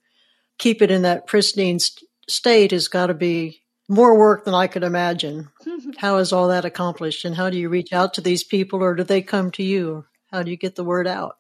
keep 0.61 0.81
it 0.81 0.91
in 0.91 1.01
that 1.01 1.25
pristine 1.25 1.79
st- 1.79 2.07
state 2.29 2.71
has 2.71 2.87
got 2.87 3.07
to 3.07 3.13
be 3.15 3.61
more 3.89 4.17
work 4.17 4.45
than 4.45 4.53
I 4.53 4.67
could 4.67 4.83
imagine. 4.83 5.49
how 5.97 6.17
is 6.17 6.31
all 6.31 6.49
that 6.49 6.65
accomplished 6.65 7.25
and 7.25 7.35
how 7.35 7.49
do 7.49 7.57
you 7.57 7.67
reach 7.67 7.91
out 7.91 8.13
to 8.13 8.21
these 8.21 8.43
people 8.43 8.81
or 8.81 8.95
do 8.95 9.03
they 9.03 9.21
come 9.21 9.51
to 9.51 9.63
you? 9.63 10.05
How 10.31 10.43
do 10.43 10.51
you 10.51 10.57
get 10.57 10.75
the 10.75 10.85
word 10.85 11.07
out? 11.07 11.37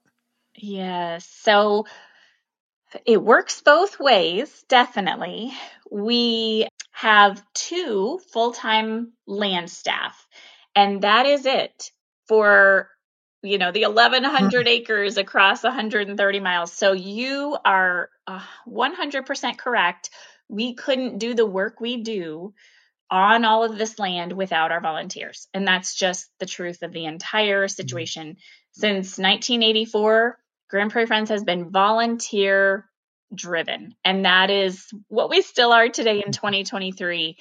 Yes. 0.55 1.25
So 1.25 1.85
it 3.05 3.23
works 3.23 3.61
both 3.61 3.99
ways, 3.99 4.65
definitely. 4.67 5.53
We 5.89 6.67
have 6.91 7.41
two 7.53 8.19
full 8.33 8.51
time 8.51 9.13
land 9.27 9.69
staff, 9.69 10.27
and 10.75 11.03
that 11.03 11.25
is 11.25 11.45
it 11.45 11.91
for 12.27 12.89
you 13.43 13.57
know 13.57 13.71
the 13.71 13.85
1100 13.85 14.67
acres 14.67 15.17
across 15.17 15.63
130 15.63 16.39
miles. 16.39 16.71
So 16.71 16.93
you 16.93 17.57
are 17.63 18.09
uh, 18.27 18.43
100% 18.67 19.57
correct. 19.57 20.09
We 20.47 20.73
couldn't 20.73 21.17
do 21.17 21.33
the 21.33 21.45
work 21.45 21.79
we 21.79 22.03
do 22.03 22.53
on 23.11 23.43
all 23.43 23.65
of 23.65 23.77
this 23.77 23.99
land 23.99 24.31
without 24.31 24.71
our 24.71 24.79
volunteers. 24.79 25.47
And 25.53 25.67
that's 25.67 25.93
just 25.93 26.27
the 26.39 26.45
truth 26.45 26.81
of 26.81 26.93
the 26.93 27.05
entire 27.05 27.65
mm-hmm. 27.65 27.69
situation. 27.69 28.37
Since 28.71 29.17
1984 29.17 30.39
grand 30.69 30.91
prairie 30.91 31.07
friends 31.07 31.29
has 31.29 31.43
been 31.43 31.69
volunteer 31.69 32.89
driven. 33.35 33.95
And 34.05 34.25
that 34.25 34.49
is 34.49 34.87
what 35.09 35.29
we 35.29 35.41
still 35.41 35.73
are 35.73 35.89
today 35.89 36.17
in 36.17 36.31
mm-hmm. 36.31 36.31
2023. 36.31 37.37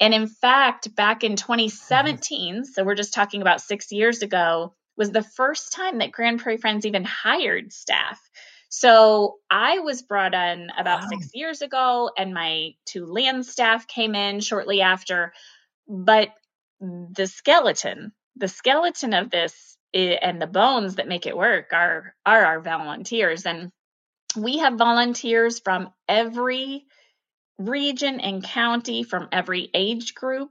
And 0.00 0.14
in 0.14 0.26
fact, 0.26 0.94
back 0.94 1.22
in 1.22 1.32
mm-hmm. 1.32 1.46
2017, 1.46 2.64
so 2.64 2.82
we're 2.82 2.94
just 2.94 3.12
talking 3.12 3.42
about 3.42 3.60
six 3.60 3.92
years 3.92 4.22
ago, 4.22 4.74
was 5.00 5.10
the 5.12 5.22
first 5.22 5.72
time 5.72 5.98
that 5.98 6.12
Grand 6.12 6.40
Prairie 6.40 6.58
Friends 6.58 6.84
even 6.84 7.04
hired 7.04 7.72
staff. 7.72 8.20
So 8.68 9.38
I 9.50 9.78
was 9.78 10.02
brought 10.02 10.34
in 10.34 10.68
about 10.78 11.00
wow. 11.00 11.08
six 11.08 11.30
years 11.32 11.62
ago, 11.62 12.10
and 12.14 12.34
my 12.34 12.74
two 12.84 13.06
land 13.06 13.46
staff 13.46 13.86
came 13.86 14.14
in 14.14 14.40
shortly 14.40 14.82
after. 14.82 15.32
But 15.88 16.28
the 16.80 17.26
skeleton, 17.26 18.12
the 18.36 18.46
skeleton 18.46 19.14
of 19.14 19.30
this 19.30 19.78
eh, 19.94 20.18
and 20.20 20.40
the 20.40 20.46
bones 20.46 20.96
that 20.96 21.08
make 21.08 21.24
it 21.24 21.36
work 21.36 21.72
are 21.72 22.14
are 22.26 22.44
our 22.44 22.60
volunteers. 22.60 23.46
And 23.46 23.72
we 24.36 24.58
have 24.58 24.74
volunteers 24.74 25.60
from 25.60 25.94
every 26.06 26.84
region 27.56 28.20
and 28.20 28.44
county, 28.44 29.02
from 29.02 29.30
every 29.32 29.70
age 29.72 30.14
group, 30.14 30.50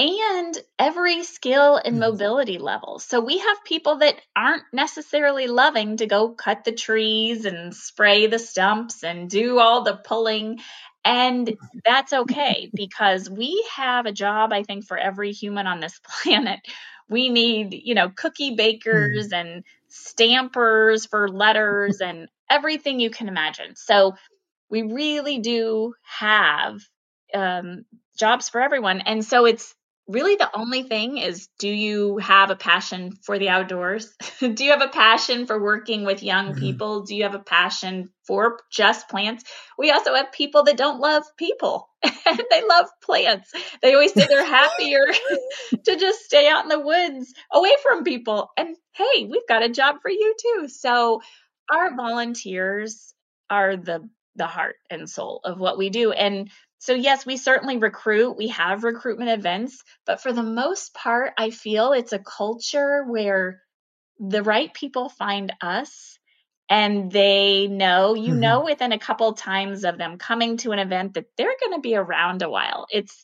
and 0.00 0.58
every 0.78 1.24
skill 1.24 1.76
and 1.76 1.94
mm-hmm. 1.94 2.10
mobility 2.10 2.58
level. 2.58 2.98
So 2.98 3.20
we 3.20 3.38
have 3.38 3.64
people 3.64 3.98
that 3.98 4.16
aren't 4.34 4.64
necessarily 4.72 5.46
loving 5.46 5.98
to 5.98 6.06
go 6.06 6.30
cut 6.30 6.64
the 6.64 6.72
trees 6.72 7.44
and 7.44 7.74
spray 7.74 8.26
the 8.26 8.38
stumps 8.38 9.04
and 9.04 9.28
do 9.28 9.58
all 9.58 9.82
the 9.82 9.96
pulling. 9.96 10.60
And 11.04 11.56
that's 11.84 12.12
okay 12.12 12.70
because 12.74 13.28
we 13.28 13.64
have 13.76 14.06
a 14.06 14.12
job, 14.12 14.52
I 14.52 14.62
think, 14.62 14.86
for 14.86 14.96
every 14.96 15.32
human 15.32 15.66
on 15.66 15.80
this 15.80 16.00
planet. 16.22 16.60
We 17.08 17.28
need, 17.28 17.74
you 17.74 17.94
know, 17.94 18.08
cookie 18.08 18.54
bakers 18.54 19.28
mm. 19.28 19.40
and 19.40 19.64
stampers 19.88 21.06
for 21.06 21.28
letters 21.28 22.00
and 22.00 22.28
everything 22.48 23.00
you 23.00 23.10
can 23.10 23.28
imagine. 23.28 23.74
So 23.74 24.14
we 24.70 24.82
really 24.82 25.38
do 25.40 25.94
have 26.04 26.80
um, 27.34 27.84
jobs 28.16 28.48
for 28.48 28.60
everyone. 28.60 29.00
And 29.00 29.24
so 29.24 29.46
it's 29.46 29.74
really 30.10 30.36
the 30.36 30.50
only 30.54 30.82
thing 30.82 31.18
is 31.18 31.48
do 31.58 31.68
you 31.68 32.18
have 32.18 32.50
a 32.50 32.56
passion 32.56 33.12
for 33.22 33.38
the 33.38 33.48
outdoors? 33.48 34.12
do 34.40 34.64
you 34.64 34.70
have 34.72 34.82
a 34.82 34.88
passion 34.88 35.46
for 35.46 35.62
working 35.62 36.04
with 36.04 36.22
young 36.22 36.50
mm-hmm. 36.50 36.60
people? 36.60 37.02
Do 37.02 37.14
you 37.14 37.22
have 37.22 37.34
a 37.34 37.40
passion 37.40 38.10
for 38.26 38.58
just 38.70 39.08
plants? 39.08 39.44
We 39.78 39.90
also 39.90 40.14
have 40.14 40.32
people 40.32 40.64
that 40.64 40.76
don't 40.76 41.00
love 41.00 41.24
people 41.36 41.88
and 42.02 42.42
they 42.50 42.62
love 42.68 42.86
plants. 43.02 43.52
They 43.82 43.94
always 43.94 44.12
say 44.12 44.26
they're 44.26 44.44
happier 44.44 45.06
to 45.84 45.96
just 45.96 46.24
stay 46.24 46.48
out 46.48 46.64
in 46.64 46.68
the 46.68 46.80
woods 46.80 47.32
away 47.52 47.72
from 47.82 48.04
people. 48.04 48.50
And 48.56 48.76
hey, 48.92 49.24
we've 49.24 49.48
got 49.48 49.62
a 49.62 49.68
job 49.68 49.96
for 50.02 50.10
you 50.10 50.34
too. 50.40 50.68
So 50.68 51.22
our 51.70 51.94
volunteers 51.94 53.14
are 53.48 53.76
the 53.76 54.08
the 54.36 54.46
heart 54.46 54.76
and 54.88 55.10
soul 55.10 55.40
of 55.44 55.58
what 55.58 55.76
we 55.76 55.90
do 55.90 56.12
and 56.12 56.48
so 56.80 56.92
yes 56.92 57.24
we 57.24 57.36
certainly 57.36 57.76
recruit 57.76 58.36
we 58.36 58.48
have 58.48 58.82
recruitment 58.82 59.30
events 59.30 59.82
but 60.04 60.20
for 60.20 60.32
the 60.32 60.42
most 60.42 60.92
part 60.92 61.32
i 61.38 61.50
feel 61.50 61.92
it's 61.92 62.12
a 62.12 62.18
culture 62.18 63.04
where 63.04 63.62
the 64.18 64.42
right 64.42 64.74
people 64.74 65.08
find 65.08 65.52
us 65.60 66.18
and 66.68 67.12
they 67.12 67.68
know 67.68 68.14
you 68.14 68.32
mm-hmm. 68.32 68.40
know 68.40 68.64
within 68.64 68.92
a 68.92 68.98
couple 68.98 69.32
times 69.32 69.84
of 69.84 69.96
them 69.96 70.18
coming 70.18 70.56
to 70.56 70.72
an 70.72 70.78
event 70.80 71.14
that 71.14 71.26
they're 71.36 71.56
going 71.60 71.78
to 71.78 71.80
be 71.80 71.94
around 71.94 72.42
a 72.42 72.50
while 72.50 72.86
it's 72.90 73.22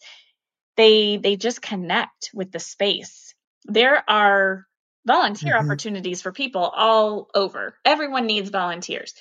they 0.76 1.16
they 1.16 1.36
just 1.36 1.60
connect 1.60 2.30
with 2.32 2.52
the 2.52 2.60
space 2.60 3.34
there 3.64 4.08
are 4.08 4.66
volunteer 5.06 5.54
mm-hmm. 5.54 5.66
opportunities 5.66 6.20
for 6.20 6.32
people 6.32 6.62
all 6.62 7.30
over. 7.34 7.74
Everyone 7.84 8.26
needs 8.26 8.50
volunteers. 8.50 9.14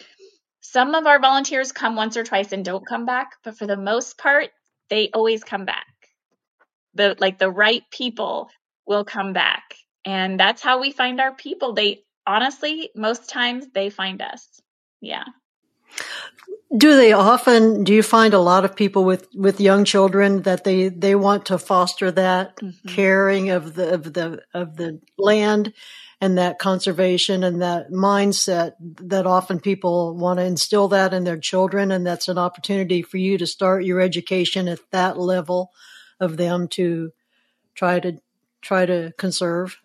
Some 0.72 0.96
of 0.96 1.06
our 1.06 1.20
volunteers 1.20 1.72
come 1.72 1.96
once 1.96 2.18
or 2.18 2.24
twice 2.24 2.52
and 2.52 2.66
don't 2.66 2.86
come 2.86 3.06
back, 3.06 3.34
but 3.44 3.58
for 3.58 3.68
the 3.68 3.78
most 3.78 4.18
part, 4.18 4.50
they 4.90 5.10
always 5.14 5.44
come 5.44 5.66
back. 5.66 5.86
The 6.96 7.16
like 7.20 7.38
the 7.38 7.52
right 7.52 7.84
people 7.92 8.50
will 8.88 9.06
come 9.06 9.32
back. 9.32 9.76
And 10.06 10.40
that's 10.40 10.64
how 10.64 10.82
we 10.82 10.92
find 10.92 11.22
our 11.22 11.34
people. 11.34 11.74
They 11.74 12.04
honestly, 12.26 12.90
most 12.96 13.30
times 13.30 13.68
they 13.74 13.90
find 13.90 14.22
us. 14.22 14.62
Yeah. 15.02 15.26
Do 16.76 16.96
they 16.96 17.14
often? 17.14 17.84
Do 17.84 17.94
you 17.94 18.04
find 18.04 18.34
a 18.34 18.40
lot 18.40 18.66
of 18.66 18.76
people 18.76 19.06
with 19.06 19.28
with 19.36 19.62
young 19.62 19.86
children 19.86 20.42
that 20.42 20.64
they 20.64 20.90
they 20.90 21.16
want 21.16 21.46
to 21.46 21.60
foster 21.60 22.12
that 22.12 22.58
mm-hmm. 22.58 22.90
caring 22.90 23.52
of 23.52 23.76
the 23.76 23.94
of 23.94 24.14
the 24.14 24.42
of 24.54 24.76
the 24.78 25.00
land 25.18 25.74
and 26.26 26.40
that 26.40 26.58
conservation 26.58 27.44
and 27.44 27.62
that 27.62 27.92
mindset 27.92 28.74
that 28.80 29.28
often 29.28 29.60
people 29.60 30.18
want 30.18 30.40
to 30.40 30.44
instill 30.44 30.88
that 30.88 31.14
in 31.14 31.24
their 31.24 31.38
children, 31.38 31.92
and 31.92 32.06
that's 32.06 32.28
an 32.28 32.40
opportunity 32.40 33.04
for 33.04 33.18
you 33.18 33.38
to 33.38 33.46
start 33.46 33.86
your 33.86 34.02
education 34.02 34.68
at 34.68 34.80
that 34.90 35.20
level 35.20 35.72
of 36.20 36.36
them 36.36 36.68
to 36.68 37.12
try 37.76 38.00
to 38.00 38.18
try 38.62 38.88
to 38.88 39.14
conserve. 39.20 39.78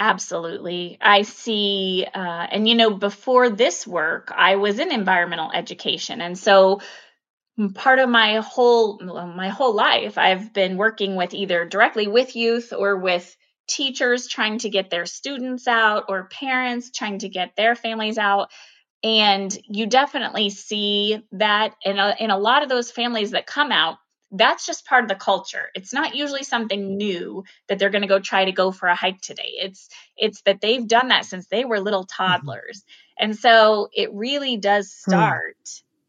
Absolutely. 0.00 0.98
I 1.00 1.22
see, 1.22 2.04
uh, 2.12 2.18
and 2.50 2.68
you 2.68 2.74
know, 2.74 2.90
before 2.90 3.48
this 3.48 3.86
work, 3.86 4.32
I 4.36 4.56
was 4.56 4.80
in 4.80 4.90
environmental 4.90 5.52
education. 5.52 6.20
And 6.20 6.36
so 6.36 6.80
part 7.74 8.00
of 8.00 8.08
my 8.08 8.36
whole 8.36 8.98
my 8.98 9.50
whole 9.50 9.74
life 9.74 10.16
i've 10.16 10.54
been 10.54 10.78
working 10.78 11.16
with 11.16 11.34
either 11.34 11.66
directly 11.66 12.08
with 12.08 12.34
youth 12.34 12.72
or 12.72 12.96
with 12.96 13.36
teachers 13.66 14.26
trying 14.26 14.58
to 14.58 14.68
get 14.68 14.90
their 14.90 15.06
students 15.06 15.66
out 15.66 16.06
or 16.08 16.24
parents 16.24 16.90
trying 16.90 17.18
to 17.18 17.28
get 17.28 17.56
their 17.56 17.74
families 17.74 18.18
out 18.18 18.50
and 19.04 19.56
you 19.64 19.86
definitely 19.86 20.50
see 20.50 21.22
that 21.32 21.74
in 21.84 21.98
a, 21.98 22.14
in 22.20 22.30
a 22.30 22.38
lot 22.38 22.62
of 22.62 22.68
those 22.68 22.90
families 22.90 23.32
that 23.32 23.46
come 23.46 23.72
out 23.72 23.98
that's 24.32 24.66
just 24.66 24.86
part 24.86 25.04
of 25.04 25.08
the 25.08 25.14
culture. 25.14 25.68
It's 25.74 25.92
not 25.92 26.14
usually 26.14 26.42
something 26.42 26.96
new 26.96 27.44
that 27.68 27.78
they're 27.78 27.90
going 27.90 28.02
to 28.02 28.08
go 28.08 28.18
try 28.18 28.46
to 28.46 28.52
go 28.52 28.72
for 28.72 28.88
a 28.88 28.94
hike 28.94 29.20
today. 29.20 29.52
It's 29.58 29.88
it's 30.16 30.40
that 30.42 30.60
they've 30.60 30.86
done 30.86 31.08
that 31.08 31.26
since 31.26 31.46
they 31.46 31.64
were 31.64 31.80
little 31.80 32.06
mm-hmm. 32.06 32.24
toddlers. 32.24 32.80
Mm-hmm. 32.80 33.24
And 33.24 33.36
so 33.36 33.88
it 33.92 34.12
really 34.14 34.56
does 34.56 35.02
hmm. 35.04 35.10
start 35.10 35.56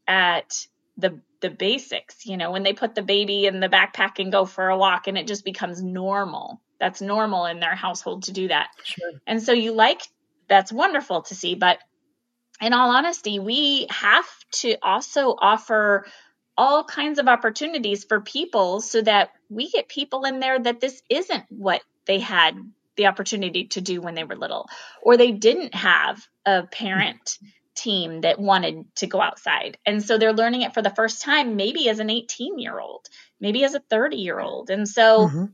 hmm. 0.08 0.14
at 0.14 0.68
the 0.98 1.20
the 1.42 1.50
basics, 1.50 2.26
you 2.26 2.38
know, 2.38 2.52
when 2.52 2.64
they 2.64 2.72
put 2.72 2.96
the 2.96 3.02
baby 3.02 3.46
in 3.46 3.60
the 3.60 3.68
backpack 3.68 4.20
and 4.20 4.32
go 4.32 4.46
for 4.46 4.70
a 4.70 4.78
walk 4.78 5.08
and 5.08 5.18
it 5.18 5.28
just 5.28 5.44
becomes 5.44 5.84
normal. 5.84 6.62
That's 6.84 7.00
normal 7.02 7.46
in 7.46 7.62
their 7.62 7.76
household 7.76 8.24
to 8.24 8.34
do 8.34 8.50
that. 8.50 8.68
Sure. 8.84 9.12
And 9.26 9.42
so 9.42 9.54
you 9.54 9.72
like 9.72 10.02
that's 10.50 10.70
wonderful 10.70 11.22
to 11.22 11.36
see, 11.36 11.56
but 11.56 11.80
in 12.60 12.74
all 12.74 12.90
honesty, 12.90 13.40
we 13.40 13.88
have 13.90 14.28
to 14.52 14.76
also 14.82 15.34
offer 15.40 16.06
all 16.58 16.84
kinds 16.84 17.20
of 17.20 17.30
opportunities 17.30 18.04
for 18.04 18.20
people 18.20 18.82
so 18.82 19.02
that 19.02 19.30
we 19.50 19.70
get 19.70 19.88
people 19.88 20.26
in 20.26 20.42
there 20.42 20.60
that 20.60 20.82
this 20.82 21.02
isn't 21.10 21.46
what 21.48 21.82
they 22.06 22.20
had 22.20 22.58
the 22.98 23.08
opportunity 23.08 23.68
to 23.68 23.80
do 23.80 24.02
when 24.02 24.14
they 24.14 24.26
were 24.26 24.36
little 24.36 24.68
or 25.02 25.16
they 25.16 25.32
didn't 25.32 25.74
have 25.74 26.22
a 26.46 26.64
parent 26.64 27.38
team 27.76 28.22
that 28.22 28.40
wanted 28.40 28.86
to 28.96 29.08
go 29.08 29.20
outside 29.20 29.80
and 29.84 30.04
so 30.04 30.20
they're 30.20 30.32
learning 30.32 30.62
it 30.62 30.76
for 30.76 30.84
the 30.84 30.92
first 30.92 31.24
time 31.24 31.56
maybe 31.56 31.90
as 31.90 31.98
an 31.98 32.10
18 32.12 32.60
year 32.60 32.80
old 32.80 33.10
maybe 33.40 33.64
as 33.64 33.74
a 33.74 33.80
30 33.80 34.18
year 34.18 34.40
old 34.40 34.70
and 34.70 34.88
so 34.88 35.28
mm-hmm. 35.28 35.46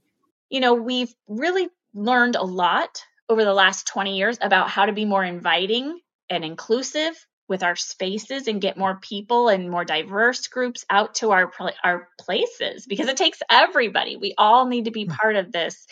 You 0.49 0.59
know 0.59 0.73
we've 0.73 1.13
really 1.27 1.69
learned 1.93 2.35
a 2.35 2.43
lot 2.43 3.03
over 3.27 3.43
the 3.43 3.53
last 3.53 3.87
20 3.87 4.17
years 4.17 4.37
about 4.41 4.69
how 4.69 4.85
to 4.85 4.93
be 4.93 5.05
more 5.05 5.23
inviting 5.23 5.99
and 6.29 6.43
inclusive 6.43 7.15
with 7.49 7.63
our 7.63 7.75
spaces 7.75 8.47
and 8.47 8.61
get 8.61 8.77
more 8.77 8.99
people 9.01 9.49
and 9.49 9.69
more 9.69 9.83
diverse 9.83 10.47
groups 10.47 10.85
out 10.89 11.15
to 11.15 11.31
our 11.31 11.51
our 11.83 12.07
places 12.19 12.85
because 12.85 13.07
it 13.07 13.17
takes 13.17 13.39
everybody. 13.49 14.15
We 14.15 14.35
all 14.37 14.67
need 14.67 14.85
to 14.85 14.91
be 14.91 15.05
hmm. 15.05 15.11
part 15.11 15.35
of 15.35 15.51
this. 15.51 15.85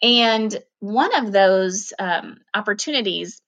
And 0.00 0.56
one 0.80 1.14
of 1.14 1.32
those 1.32 1.92
um, 1.98 2.38
opportunities, 2.54 3.40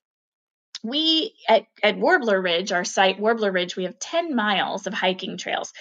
we 0.85 1.35
at, 1.49 1.64
at 1.83 1.99
Warbler 1.99 2.40
Ridge, 2.40 2.71
our 2.71 2.85
site, 2.85 3.19
Warbler 3.19 3.51
Ridge, 3.51 3.77
we 3.77 3.85
have 3.85 3.99
10 3.99 4.37
miles 4.37 4.87
of 4.87 4.95
hiking 4.95 5.37
trails. 5.37 5.73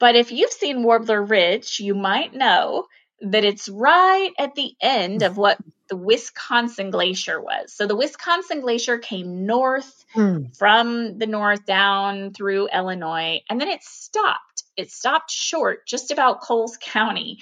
But 0.00 0.16
if 0.16 0.32
you've 0.32 0.50
seen 0.50 0.82
Warbler 0.82 1.22
Ridge, 1.22 1.78
you 1.78 1.94
might 1.94 2.34
know 2.34 2.86
that 3.20 3.44
it's 3.44 3.68
right 3.68 4.30
at 4.38 4.54
the 4.54 4.74
end 4.80 5.22
of 5.22 5.36
what 5.36 5.58
the 5.88 5.96
Wisconsin 5.96 6.90
Glacier 6.90 7.40
was. 7.40 7.72
So 7.72 7.86
the 7.86 7.96
Wisconsin 7.96 8.60
Glacier 8.60 8.98
came 8.98 9.46
north 9.46 10.04
mm. 10.14 10.54
from 10.56 11.18
the 11.18 11.26
north 11.26 11.64
down 11.64 12.32
through 12.32 12.68
Illinois, 12.68 13.40
and 13.48 13.60
then 13.60 13.68
it 13.68 13.82
stopped. 13.82 14.64
It 14.76 14.90
stopped 14.90 15.30
short 15.30 15.86
just 15.86 16.10
about 16.10 16.40
Coles 16.40 16.76
County. 16.80 17.38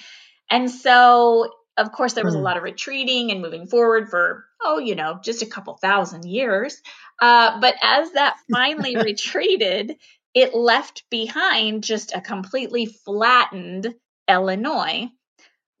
And 0.49 0.69
so, 0.69 1.51
of 1.75 1.91
course, 1.91 2.13
there 2.13 2.23
was 2.23 2.35
mm. 2.35 2.37
a 2.37 2.39
hmm. 2.39 2.45
lot 2.45 2.57
of 2.57 2.63
retreating 2.63 3.31
and 3.31 3.41
moving 3.41 3.67
forward 3.67 4.09
for, 4.09 4.45
oh, 4.63 4.77
you 4.77 4.95
know, 4.95 5.19
just 5.23 5.41
a 5.41 5.47
couple 5.47 5.75
thousand 5.75 6.25
years. 6.25 6.81
Uh, 7.19 7.59
but 7.59 7.75
as 7.81 8.11
that 8.11 8.37
finally 8.51 8.95
retreated, 9.03 9.97
it 10.33 10.53
left 10.53 11.03
behind 11.09 11.83
just 11.83 12.13
a 12.13 12.21
completely 12.21 12.85
flattened 12.85 13.95
Illinois. 14.27 15.09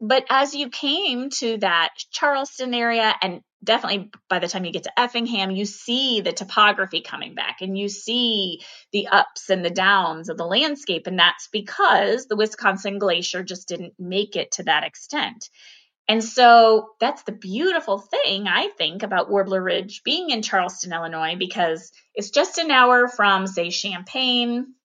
But 0.01 0.25
as 0.29 0.53
you 0.53 0.69
came 0.69 1.29
to 1.39 1.57
that 1.57 1.89
Charleston 2.11 2.73
area, 2.73 3.15
and 3.21 3.41
definitely 3.63 4.11
by 4.29 4.39
the 4.39 4.47
time 4.47 4.65
you 4.65 4.71
get 4.71 4.83
to 4.83 4.99
Effingham, 4.99 5.51
you 5.51 5.65
see 5.65 6.21
the 6.21 6.33
topography 6.33 7.01
coming 7.01 7.33
back 7.33 7.61
and 7.61 7.77
you 7.77 7.89
see 7.89 8.61
the 8.91 9.07
ups 9.07 9.49
and 9.49 9.63
the 9.63 9.69
downs 9.69 10.29
of 10.29 10.37
the 10.37 10.45
landscape. 10.45 11.07
And 11.07 11.17
that's 11.17 11.47
because 11.51 12.27
the 12.27 12.35
Wisconsin 12.35 12.99
Glacier 12.99 13.43
just 13.43 13.67
didn't 13.67 13.93
make 13.97 14.35
it 14.35 14.51
to 14.53 14.63
that 14.63 14.83
extent. 14.83 15.49
And 16.07 16.23
so 16.23 16.89
that's 16.99 17.23
the 17.23 17.31
beautiful 17.31 17.97
thing, 17.97 18.47
I 18.47 18.69
think, 18.77 19.01
about 19.01 19.31
Warbler 19.31 19.63
Ridge 19.63 20.01
being 20.03 20.29
in 20.29 20.43
Charleston, 20.43 20.93
Illinois, 20.93 21.35
because 21.35 21.91
it's 22.13 22.29
just 22.29 22.59
an 22.59 22.69
hour 22.69 23.07
from, 23.07 23.47
say, 23.47 23.71
Champaign, 23.71 24.75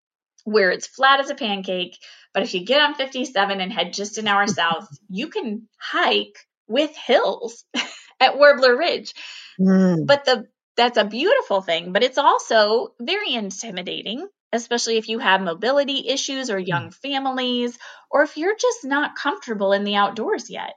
where 0.45 0.71
it's 0.71 0.87
flat 0.87 1.21
as 1.21 1.31
a 1.31 1.35
pancake. 1.35 1.97
But 2.33 2.43
if 2.43 2.55
you 2.55 2.65
get 2.65 2.81
on 2.81 2.95
57 2.95 3.61
and 3.61 3.73
head 3.73 3.93
just 3.93 4.19
an 4.19 4.29
hour 4.29 4.47
south, 4.47 4.89
you 5.09 5.29
can 5.29 5.69
hike 5.79 6.39
with 6.69 6.95
hills 6.97 7.65
at 8.21 8.39
Warbler 8.39 8.77
Ridge. 8.77 9.15
Mm. 9.61 10.07
But 10.07 10.25
the 10.25 10.47
that's 10.77 10.97
a 10.97 11.05
beautiful 11.05 11.61
thing, 11.61 11.93
but 11.93 12.03
it's 12.03 12.17
also 12.17 12.95
very 12.99 13.35
intimidating, 13.35 14.27
especially 14.53 14.97
if 14.97 15.09
you 15.09 15.19
have 15.19 15.43
mobility 15.43 16.09
issues 16.09 16.49
or 16.49 16.59
young 16.59 16.89
mm. 16.89 16.95
families, 16.95 17.77
or 18.11 18.23
if 18.23 18.37
you're 18.37 18.57
just 18.57 18.85
not 18.85 19.17
comfortable 19.17 19.73
in 19.73 19.85
the 19.85 19.97
outdoors 19.97 20.49
yet. 20.49 20.75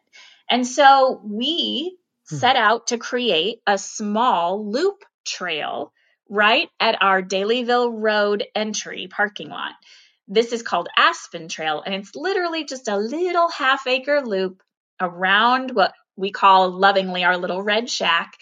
And 0.49 0.67
so 0.67 1.21
we 1.23 1.97
mm. 2.29 2.37
set 2.37 2.55
out 2.57 2.87
to 2.87 2.97
create 2.97 3.59
a 3.65 3.77
small 3.77 4.69
loop 4.69 5.05
trail 5.25 5.93
right 6.29 6.69
at 6.79 7.01
our 7.01 7.21
Dalyville 7.21 7.91
Road 7.93 8.45
entry 8.55 9.07
parking 9.09 9.49
lot. 9.49 9.73
This 10.27 10.53
is 10.53 10.63
called 10.63 10.87
Aspen 10.97 11.49
Trail, 11.49 11.83
and 11.85 11.93
it's 11.93 12.15
literally 12.15 12.65
just 12.65 12.87
a 12.87 12.97
little 12.97 13.49
half 13.49 13.85
acre 13.87 14.21
loop 14.21 14.61
around 14.99 15.71
what 15.71 15.93
we 16.15 16.31
call 16.31 16.71
lovingly 16.71 17.23
our 17.23 17.37
little 17.37 17.61
red 17.61 17.89
shack. 17.89 18.33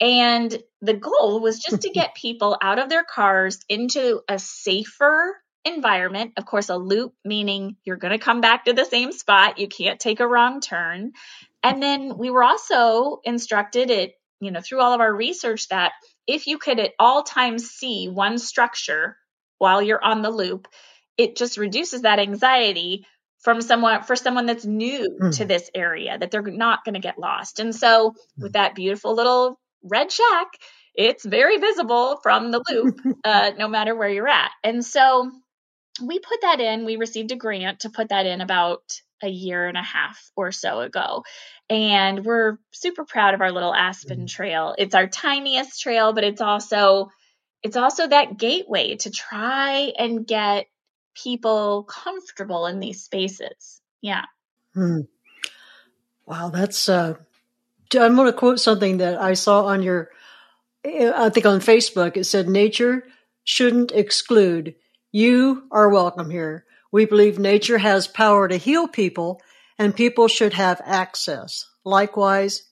And 0.00 0.56
the 0.80 0.94
goal 0.94 1.40
was 1.40 1.58
just 1.58 1.82
to 1.82 1.90
get 1.90 2.14
people 2.20 2.58
out 2.60 2.78
of 2.78 2.88
their 2.88 3.04
cars 3.04 3.60
into 3.68 4.20
a 4.28 4.38
safer 4.38 5.36
environment. 5.64 6.32
Of 6.36 6.44
course, 6.44 6.68
a 6.68 6.76
loop 6.76 7.14
meaning 7.24 7.76
you're 7.84 7.96
going 7.96 8.12
to 8.12 8.24
come 8.24 8.40
back 8.40 8.64
to 8.64 8.72
the 8.72 8.84
same 8.84 9.12
spot. 9.12 9.58
You 9.58 9.68
can't 9.68 10.00
take 10.00 10.20
a 10.20 10.26
wrong 10.26 10.60
turn. 10.60 11.12
And 11.62 11.82
then 11.82 12.18
we 12.18 12.30
were 12.30 12.42
also 12.42 13.20
instructed 13.24 13.90
it, 13.90 14.14
you 14.40 14.50
know, 14.50 14.60
through 14.60 14.80
all 14.80 14.92
of 14.92 15.00
our 15.00 15.14
research 15.14 15.68
that 15.68 15.92
if 16.26 16.46
you 16.46 16.58
could 16.58 16.78
at 16.78 16.92
all 16.98 17.22
times 17.22 17.70
see 17.70 18.08
one 18.08 18.38
structure 18.38 19.16
while 19.58 19.82
you're 19.82 20.02
on 20.02 20.22
the 20.22 20.30
loop, 20.30 20.68
it 21.16 21.36
just 21.36 21.58
reduces 21.58 22.02
that 22.02 22.18
anxiety 22.18 23.06
from 23.40 23.60
someone 23.60 24.02
for 24.04 24.16
someone 24.16 24.46
that's 24.46 24.64
new 24.64 25.18
mm. 25.20 25.36
to 25.36 25.44
this 25.44 25.70
area 25.74 26.16
that 26.16 26.30
they're 26.30 26.42
not 26.42 26.84
going 26.84 26.94
to 26.94 27.00
get 27.00 27.18
lost. 27.18 27.58
And 27.58 27.74
so 27.74 28.14
with 28.38 28.52
that 28.52 28.74
beautiful 28.74 29.14
little 29.14 29.58
red 29.82 30.12
shack, 30.12 30.48
it's 30.94 31.24
very 31.24 31.58
visible 31.58 32.18
from 32.22 32.50
the 32.50 32.62
loop 32.70 33.00
uh, 33.24 33.50
no 33.58 33.68
matter 33.68 33.94
where 33.94 34.08
you're 34.08 34.28
at. 34.28 34.50
And 34.62 34.84
so 34.84 35.30
we 36.02 36.18
put 36.18 36.40
that 36.42 36.60
in, 36.60 36.84
we 36.84 36.96
received 36.96 37.32
a 37.32 37.36
grant 37.36 37.80
to 37.80 37.90
put 37.90 38.10
that 38.10 38.26
in 38.26 38.40
about 38.40 38.82
a 39.22 39.28
year 39.28 39.66
and 39.66 39.76
a 39.76 39.82
half 39.82 40.30
or 40.36 40.52
so 40.52 40.80
ago. 40.80 41.24
And 41.70 42.24
we're 42.24 42.58
super 42.70 43.04
proud 43.04 43.34
of 43.34 43.40
our 43.40 43.52
little 43.52 43.74
Aspen 43.74 44.20
mm. 44.20 44.28
Trail. 44.28 44.74
It's 44.78 44.94
our 44.94 45.06
tiniest 45.06 45.80
trail, 45.80 46.12
but 46.12 46.24
it's 46.24 46.40
also 46.40 47.10
it's 47.62 47.76
also 47.76 48.08
that 48.08 48.38
gateway 48.38 48.96
to 48.96 49.10
try 49.10 49.92
and 49.96 50.26
get 50.26 50.66
people 51.14 51.84
comfortable 51.84 52.66
in 52.66 52.80
these 52.80 53.02
spaces. 53.02 53.80
Yeah. 54.00 54.24
Hmm. 54.74 55.02
Wow, 56.26 56.50
that's 56.50 56.88
uh 56.88 57.14
I'm 57.94 58.16
going 58.16 58.26
to 58.26 58.32
quote 58.32 58.58
something 58.58 58.98
that 58.98 59.20
I 59.20 59.34
saw 59.34 59.66
on 59.66 59.82
your 59.82 60.10
I 60.84 61.30
think 61.30 61.46
on 61.46 61.60
Facebook. 61.60 62.16
It 62.16 62.24
said 62.24 62.48
nature 62.48 63.04
shouldn't 63.44 63.92
exclude. 63.92 64.74
You 65.12 65.64
are 65.70 65.88
welcome 65.88 66.30
here. 66.30 66.64
We 66.92 67.06
believe 67.06 67.38
nature 67.38 67.78
has 67.78 68.06
power 68.06 68.46
to 68.46 68.56
heal 68.56 68.86
people 68.86 69.40
and 69.78 69.96
people 69.96 70.28
should 70.28 70.52
have 70.52 70.80
access. 70.84 71.64
Likewise, 71.84 72.62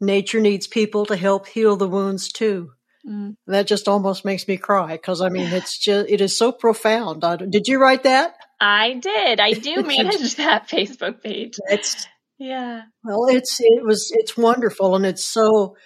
nature 0.00 0.40
needs 0.40 0.66
people 0.66 1.06
to 1.06 1.16
help 1.16 1.46
heal 1.46 1.76
the 1.76 1.88
wounds 1.88 2.30
too. 2.32 2.70
Mm. 3.06 3.36
That 3.46 3.66
just 3.66 3.88
almost 3.88 4.24
makes 4.24 4.48
me 4.48 4.56
cry 4.56 4.92
because 4.92 5.20
I 5.20 5.28
mean 5.28 5.52
it's 5.52 5.78
just 5.84 6.08
it 6.08 6.20
is 6.20 6.38
so 6.38 6.52
profound. 6.52 7.22
did 7.50 7.66
you 7.66 7.80
write 7.80 8.04
that? 8.04 8.34
I 8.60 8.94
did. 8.94 9.40
I 9.40 9.52
do 9.52 9.82
manage 9.86 10.36
that 10.36 10.68
Facebook 10.68 11.22
page. 11.22 11.54
It's 11.68 12.06
yeah. 12.38 12.82
Well, 13.02 13.26
it's 13.28 13.60
it 13.60 13.84
was 13.84 14.10
it's 14.14 14.36
wonderful 14.36 14.96
and 14.96 15.04
it's 15.04 15.26
so 15.26 15.76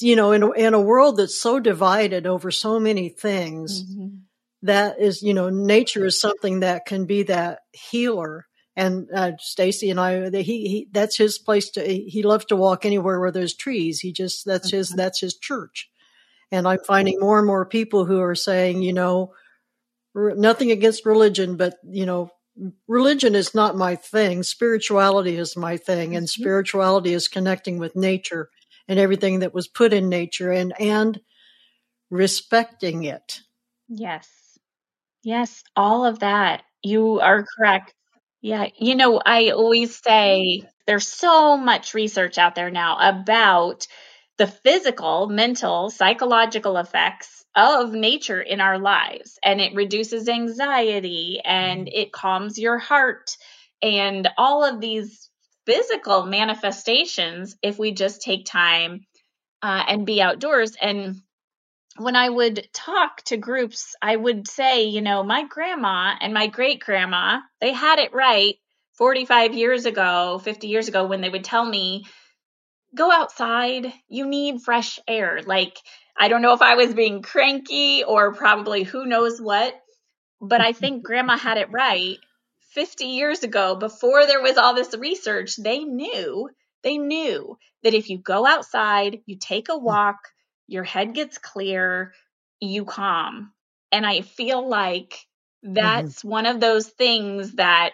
you 0.00 0.16
know 0.16 0.32
in 0.32 0.48
in 0.56 0.74
a 0.74 0.80
world 0.80 1.16
that's 1.16 1.40
so 1.40 1.58
divided 1.58 2.26
over 2.26 2.50
so 2.50 2.78
many 2.78 3.08
things. 3.08 3.82
Mm-hmm. 3.82 4.16
That 4.64 5.00
is, 5.00 5.22
you 5.22 5.34
know, 5.34 5.48
nature 5.48 6.04
is 6.04 6.20
something 6.20 6.60
that 6.60 6.86
can 6.86 7.06
be 7.06 7.22
that 7.24 7.60
healer 7.72 8.46
and 8.76 9.08
uh, 9.14 9.32
Stacy 9.38 9.90
and 9.90 10.00
I, 10.00 10.30
he, 10.30 10.42
he, 10.42 10.88
that's 10.90 11.16
his 11.16 11.38
place 11.38 11.70
to. 11.70 11.82
He 11.86 12.22
loves 12.24 12.46
to 12.46 12.56
walk 12.56 12.84
anywhere 12.84 13.20
where 13.20 13.30
there's 13.30 13.54
trees. 13.54 14.00
He 14.00 14.12
just 14.12 14.44
that's 14.44 14.70
his 14.70 14.88
mm-hmm. 14.88 14.96
that's 14.96 15.20
his 15.20 15.36
church. 15.36 15.88
And 16.50 16.66
I'm 16.66 16.80
finding 16.86 17.20
more 17.20 17.38
and 17.38 17.46
more 17.46 17.66
people 17.66 18.04
who 18.04 18.20
are 18.20 18.34
saying, 18.34 18.82
you 18.82 18.92
know, 18.92 19.32
nothing 20.14 20.70
against 20.70 21.06
religion, 21.06 21.56
but, 21.56 21.74
you 21.82 22.06
know, 22.06 22.30
religion 22.86 23.34
is 23.34 23.54
not 23.54 23.76
my 23.76 23.96
thing. 23.96 24.42
Spirituality 24.42 25.36
is 25.36 25.56
my 25.56 25.76
thing. 25.76 26.16
And 26.16 26.26
mm-hmm. 26.26 26.42
spirituality 26.42 27.12
is 27.12 27.28
connecting 27.28 27.78
with 27.78 27.96
nature 27.96 28.50
and 28.86 28.98
everything 28.98 29.40
that 29.40 29.54
was 29.54 29.66
put 29.66 29.92
in 29.92 30.08
nature 30.08 30.52
and, 30.52 30.72
and 30.80 31.20
respecting 32.10 33.04
it. 33.04 33.40
Yes. 33.88 34.28
Yes. 35.24 35.64
All 35.74 36.04
of 36.04 36.20
that. 36.20 36.62
You 36.82 37.20
are 37.20 37.44
correct. 37.56 37.94
Yeah. 38.42 38.68
You 38.78 38.94
know, 38.94 39.20
I 39.24 39.50
always 39.50 39.96
say 39.96 40.62
there's 40.86 41.08
so 41.08 41.56
much 41.56 41.94
research 41.94 42.36
out 42.36 42.54
there 42.54 42.70
now 42.70 42.98
about 43.00 43.86
the 44.36 44.46
physical, 44.46 45.28
mental, 45.28 45.90
psychological 45.90 46.76
effects 46.76 47.44
of 47.56 47.92
nature 47.92 48.40
in 48.40 48.60
our 48.60 48.78
lives. 48.78 49.38
And 49.42 49.60
it 49.60 49.74
reduces 49.74 50.28
anxiety 50.28 51.40
and 51.42 51.86
mm-hmm. 51.86 52.00
it 52.00 52.12
calms 52.12 52.58
your 52.58 52.78
heart 52.78 53.36
and 53.80 54.28
all 54.36 54.64
of 54.64 54.80
these 54.80 55.30
physical 55.66 56.26
manifestations 56.26 57.56
if 57.62 57.78
we 57.78 57.92
just 57.92 58.20
take 58.20 58.44
time 58.44 59.06
uh, 59.62 59.84
and 59.88 60.04
be 60.04 60.20
outdoors. 60.20 60.76
And 60.80 61.22
when 61.96 62.16
I 62.16 62.28
would 62.28 62.68
talk 62.72 63.22
to 63.26 63.36
groups, 63.36 63.94
I 64.02 64.16
would 64.16 64.48
say, 64.48 64.84
you 64.84 65.00
know, 65.00 65.22
my 65.22 65.44
grandma 65.44 66.14
and 66.20 66.34
my 66.34 66.48
great 66.48 66.80
grandma, 66.80 67.40
they 67.60 67.72
had 67.72 67.98
it 67.98 68.12
right 68.12 68.56
45 68.94 69.54
years 69.54 69.86
ago, 69.86 70.40
50 70.42 70.66
years 70.66 70.88
ago, 70.88 71.06
when 71.06 71.20
they 71.20 71.28
would 71.28 71.44
tell 71.44 71.64
me, 71.64 72.04
go 72.94 73.10
outside. 73.10 73.92
You 74.08 74.26
need 74.26 74.62
fresh 74.62 74.98
air. 75.06 75.40
Like, 75.44 75.76
I 76.16 76.28
don't 76.28 76.42
know 76.42 76.54
if 76.54 76.62
I 76.62 76.74
was 76.74 76.94
being 76.94 77.22
cranky 77.22 78.04
or 78.04 78.34
probably 78.34 78.82
who 78.82 79.06
knows 79.06 79.40
what, 79.40 79.74
but 80.40 80.60
I 80.60 80.72
think 80.72 81.02
grandma 81.04 81.36
had 81.36 81.58
it 81.58 81.70
right. 81.70 82.18
50 82.72 83.04
years 83.04 83.44
ago, 83.44 83.76
before 83.76 84.26
there 84.26 84.42
was 84.42 84.56
all 84.56 84.74
this 84.74 84.94
research, 84.94 85.54
they 85.56 85.84
knew, 85.84 86.50
they 86.82 86.98
knew 86.98 87.56
that 87.84 87.94
if 87.94 88.10
you 88.10 88.18
go 88.18 88.44
outside, 88.44 89.20
you 89.26 89.36
take 89.38 89.68
a 89.68 89.78
walk, 89.78 90.18
your 90.66 90.84
head 90.84 91.14
gets 91.14 91.38
clear, 91.38 92.12
you 92.60 92.84
calm. 92.84 93.52
And 93.92 94.06
I 94.06 94.22
feel 94.22 94.66
like 94.68 95.26
mm-hmm. 95.64 95.74
that's 95.74 96.20
mm-hmm. 96.20 96.28
one 96.28 96.46
of 96.46 96.60
those 96.60 96.88
things 96.88 97.52
that 97.52 97.92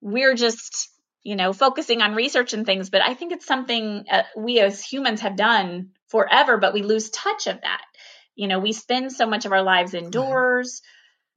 we're 0.00 0.34
just, 0.34 0.88
you 1.22 1.36
know, 1.36 1.52
focusing 1.52 2.02
on 2.02 2.14
research 2.14 2.52
and 2.52 2.66
things, 2.66 2.90
but 2.90 3.02
I 3.02 3.14
think 3.14 3.32
it's 3.32 3.46
something 3.46 4.04
uh, 4.10 4.22
we 4.36 4.60
as 4.60 4.82
humans 4.82 5.20
have 5.20 5.36
done 5.36 5.90
forever, 6.08 6.56
but 6.56 6.74
we 6.74 6.82
lose 6.82 7.10
touch 7.10 7.46
of 7.46 7.60
that. 7.60 7.84
You 8.34 8.48
know, 8.48 8.58
we 8.58 8.72
spend 8.72 9.12
so 9.12 9.26
much 9.26 9.46
of 9.46 9.52
our 9.52 9.62
lives 9.62 9.94
indoors. 9.94 10.82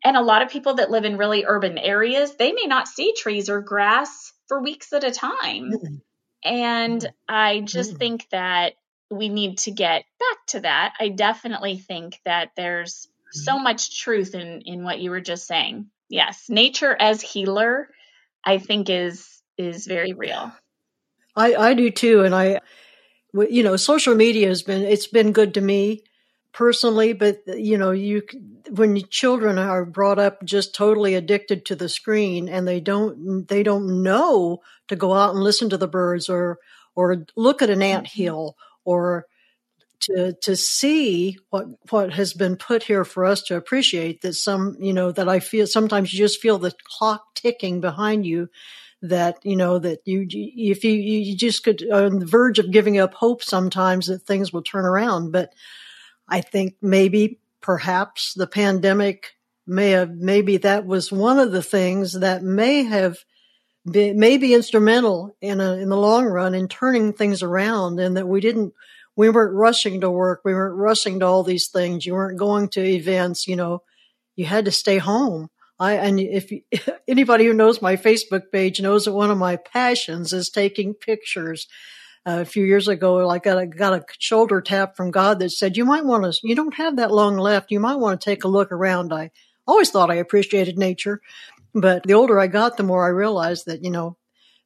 And 0.03 0.15
a 0.15 0.21
lot 0.21 0.41
of 0.41 0.49
people 0.49 0.75
that 0.75 0.91
live 0.91 1.05
in 1.05 1.17
really 1.17 1.45
urban 1.45 1.77
areas, 1.77 2.35
they 2.35 2.51
may 2.51 2.65
not 2.65 2.87
see 2.87 3.13
trees 3.13 3.49
or 3.49 3.61
grass 3.61 4.31
for 4.47 4.61
weeks 4.61 4.93
at 4.93 5.03
a 5.03 5.11
time. 5.11 5.71
Mm-hmm. 5.71 5.95
And 6.43 7.13
I 7.27 7.61
just 7.61 7.91
mm-hmm. 7.91 7.99
think 7.99 8.29
that 8.31 8.73
we 9.09 9.29
need 9.29 9.59
to 9.59 9.71
get 9.71 10.05
back 10.19 10.37
to 10.47 10.59
that. 10.61 10.93
I 10.99 11.09
definitely 11.09 11.77
think 11.77 12.19
that 12.25 12.51
there's 12.55 13.07
so 13.31 13.53
mm-hmm. 13.53 13.63
much 13.63 13.99
truth 13.99 14.35
in 14.35 14.61
in 14.65 14.83
what 14.83 14.99
you 14.99 15.11
were 15.11 15.21
just 15.21 15.47
saying. 15.47 15.87
Yes, 16.09 16.45
nature 16.49 16.95
as 16.99 17.21
healer 17.21 17.89
I 18.43 18.57
think 18.57 18.89
is 18.89 19.41
is 19.57 19.85
very 19.85 20.13
real. 20.13 20.51
I 21.35 21.55
I 21.55 21.73
do 21.73 21.91
too 21.91 22.23
and 22.23 22.33
I 22.33 22.59
you 23.33 23.63
know 23.63 23.75
social 23.75 24.15
media 24.15 24.47
has 24.47 24.63
been 24.63 24.83
it's 24.83 25.07
been 25.07 25.31
good 25.31 25.53
to 25.53 25.61
me 25.61 26.03
personally 26.51 27.13
but 27.13 27.41
you 27.47 27.77
know 27.77 27.91
you 27.91 28.23
when 28.71 28.99
children 29.09 29.59
are 29.59 29.85
brought 29.85 30.17
up 30.17 30.43
just 30.43 30.73
totally 30.73 31.13
addicted 31.13 31.63
to 31.65 31.75
the 31.75 31.87
screen 31.87 32.49
and 32.49 32.67
they 32.67 32.79
don't 32.79 33.47
they 33.47 33.61
don't 33.61 34.01
know 34.01 34.59
to 34.87 34.95
go 34.95 35.13
out 35.13 35.35
and 35.35 35.43
listen 35.43 35.69
to 35.69 35.77
the 35.77 35.87
birds 35.87 36.27
or 36.27 36.57
or 36.95 37.25
look 37.35 37.61
at 37.61 37.69
an 37.69 37.83
ant 37.83 38.07
mm-hmm. 38.07 38.23
hill 38.23 38.57
or 38.89 39.25
to 39.99 40.33
to 40.41 40.55
see 40.55 41.37
what 41.49 41.65
what 41.89 42.13
has 42.13 42.33
been 42.33 42.55
put 42.55 42.83
here 42.83 43.05
for 43.05 43.25
us 43.25 43.43
to 43.43 43.55
appreciate 43.55 44.21
that 44.21 44.33
some 44.33 44.75
you 44.79 44.93
know 44.93 45.11
that 45.11 45.29
I 45.29 45.39
feel 45.39 45.67
sometimes 45.67 46.11
you 46.11 46.19
just 46.19 46.41
feel 46.41 46.57
the 46.57 46.73
clock 46.97 47.35
ticking 47.35 47.81
behind 47.81 48.25
you 48.25 48.49
that 49.01 49.37
you 49.43 49.55
know 49.55 49.79
that 49.79 49.99
you 50.05 50.25
if 50.29 50.83
you 50.83 50.91
you 50.91 51.35
just 51.35 51.63
could 51.63 51.83
on 51.91 52.19
the 52.19 52.25
verge 52.25 52.59
of 52.59 52.71
giving 52.71 52.97
up 52.97 53.13
hope 53.13 53.43
sometimes 53.43 54.07
that 54.07 54.19
things 54.19 54.51
will 54.51 54.63
turn 54.63 54.85
around. 54.85 55.31
But 55.31 55.53
I 56.27 56.41
think 56.41 56.75
maybe 56.81 57.39
perhaps 57.61 58.33
the 58.33 58.47
pandemic 58.47 59.33
may 59.67 59.91
have 59.91 60.11
maybe 60.11 60.57
that 60.57 60.85
was 60.85 61.11
one 61.11 61.39
of 61.39 61.51
the 61.51 61.63
things 61.63 62.19
that 62.19 62.41
may 62.43 62.83
have 62.83 63.17
been, 63.85 64.19
may 64.19 64.37
be 64.37 64.53
instrumental 64.53 65.35
in 65.41 65.61
a, 65.61 65.73
in 65.73 65.89
the 65.89 65.97
long 65.97 66.25
run 66.25 66.53
in 66.53 66.67
turning 66.67 67.13
things 67.13 67.43
around 67.43 67.99
and 67.99 68.17
that 68.17 68.27
we 68.27 68.41
didn't 68.41 68.73
we 69.15 69.29
weren't 69.29 69.53
rushing 69.53 69.99
to 69.99 70.09
work. 70.09 70.41
We 70.45 70.53
weren't 70.53 70.77
rushing 70.77 71.19
to 71.19 71.25
all 71.25 71.43
these 71.43 71.67
things. 71.67 72.05
You 72.05 72.13
weren't 72.13 72.39
going 72.39 72.69
to 72.69 72.81
events. 72.81 73.49
You 73.49 73.57
know, 73.57 73.83
you 74.37 74.45
had 74.45 74.63
to 74.63 74.71
stay 74.71 74.97
home. 74.97 75.49
I, 75.77 75.95
and 75.95 76.21
if 76.21 76.49
anybody 77.07 77.45
who 77.45 77.53
knows 77.53 77.81
my 77.81 77.97
Facebook 77.97 78.43
page 78.49 78.79
knows 78.79 79.03
that 79.03 79.13
one 79.13 79.29
of 79.29 79.37
my 79.37 79.57
passions 79.57 80.31
is 80.31 80.49
taking 80.49 80.93
pictures. 80.93 81.67
Uh, 82.25 82.39
a 82.41 82.45
few 82.45 82.63
years 82.63 82.87
ago, 82.87 83.29
I 83.29 83.39
got 83.39 83.57
a, 83.57 83.65
got 83.65 83.93
a 83.93 84.05
shoulder 84.19 84.61
tap 84.61 84.95
from 84.95 85.11
God 85.11 85.39
that 85.39 85.51
said, 85.51 85.75
you 85.75 85.83
might 85.83 86.05
want 86.05 86.23
to, 86.23 86.39
you 86.41 86.55
don't 86.55 86.75
have 86.75 86.95
that 86.95 87.11
long 87.11 87.37
left. 87.37 87.71
You 87.71 87.81
might 87.81 87.95
want 87.95 88.19
to 88.19 88.23
take 88.23 88.45
a 88.45 88.49
look 88.49 88.71
around. 88.71 89.13
I 89.13 89.31
always 89.67 89.89
thought 89.89 90.11
I 90.11 90.15
appreciated 90.15 90.77
nature, 90.77 91.21
but 91.73 92.03
the 92.03 92.13
older 92.13 92.39
I 92.39 92.47
got, 92.47 92.77
the 92.77 92.83
more 92.83 93.05
I 93.05 93.09
realized 93.09 93.65
that, 93.67 93.83
you 93.83 93.91
know, 93.91 94.17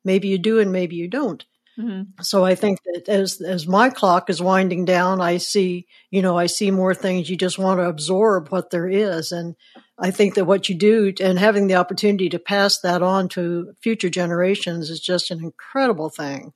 maybe 0.04 0.28
you 0.28 0.38
do 0.38 0.60
and 0.60 0.72
maybe 0.72 0.96
you 0.96 1.08
don't. 1.08 1.44
Mm-hmm. 1.78 2.22
So 2.22 2.46
I 2.46 2.54
think 2.54 2.80
that 2.84 3.10
as 3.10 3.42
as 3.42 3.68
my 3.68 3.90
clock 3.90 4.30
is 4.30 4.42
winding 4.42 4.86
down, 4.86 5.22
I 5.22 5.38
see 5.38 5.88
you 6.12 6.22
know 6.22 6.38
I 6.38 6.46
see 6.46 6.70
more 6.70 6.94
things. 6.94 7.30
You 7.30 7.36
just 7.36 7.58
want 7.58 7.80
to 7.80 7.90
absorb 7.90 8.50
what 8.50 8.70
there 8.70 8.88
is, 8.88 9.32
and 9.32 9.56
I 9.98 10.12
think 10.12 10.36
that 10.36 10.46
what 10.46 10.70
you 10.70 10.76
do 10.76 11.14
and 11.20 11.40
having 11.40 11.68
the 11.68 11.76
opportunity 11.76 12.30
to 12.30 12.40
pass 12.40 12.80
that 12.82 13.02
on 13.02 13.28
to 13.30 13.74
future 13.82 14.10
generations 14.10 14.92
is 14.92 15.00
just 15.00 15.32
an 15.32 15.40
incredible 15.40 16.10
thing. 16.10 16.54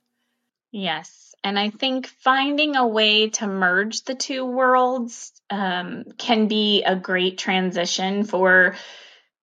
Yes, 0.70 1.34
and 1.42 1.58
I 1.58 1.70
think 1.70 2.06
finding 2.06 2.76
a 2.76 2.86
way 2.86 3.30
to 3.30 3.48
merge 3.48 4.04
the 4.04 4.14
two 4.14 4.44
worlds 4.44 5.32
um, 5.50 6.04
can 6.16 6.46
be 6.46 6.84
a 6.84 6.94
great 6.94 7.38
transition 7.38 8.22
for. 8.22 8.76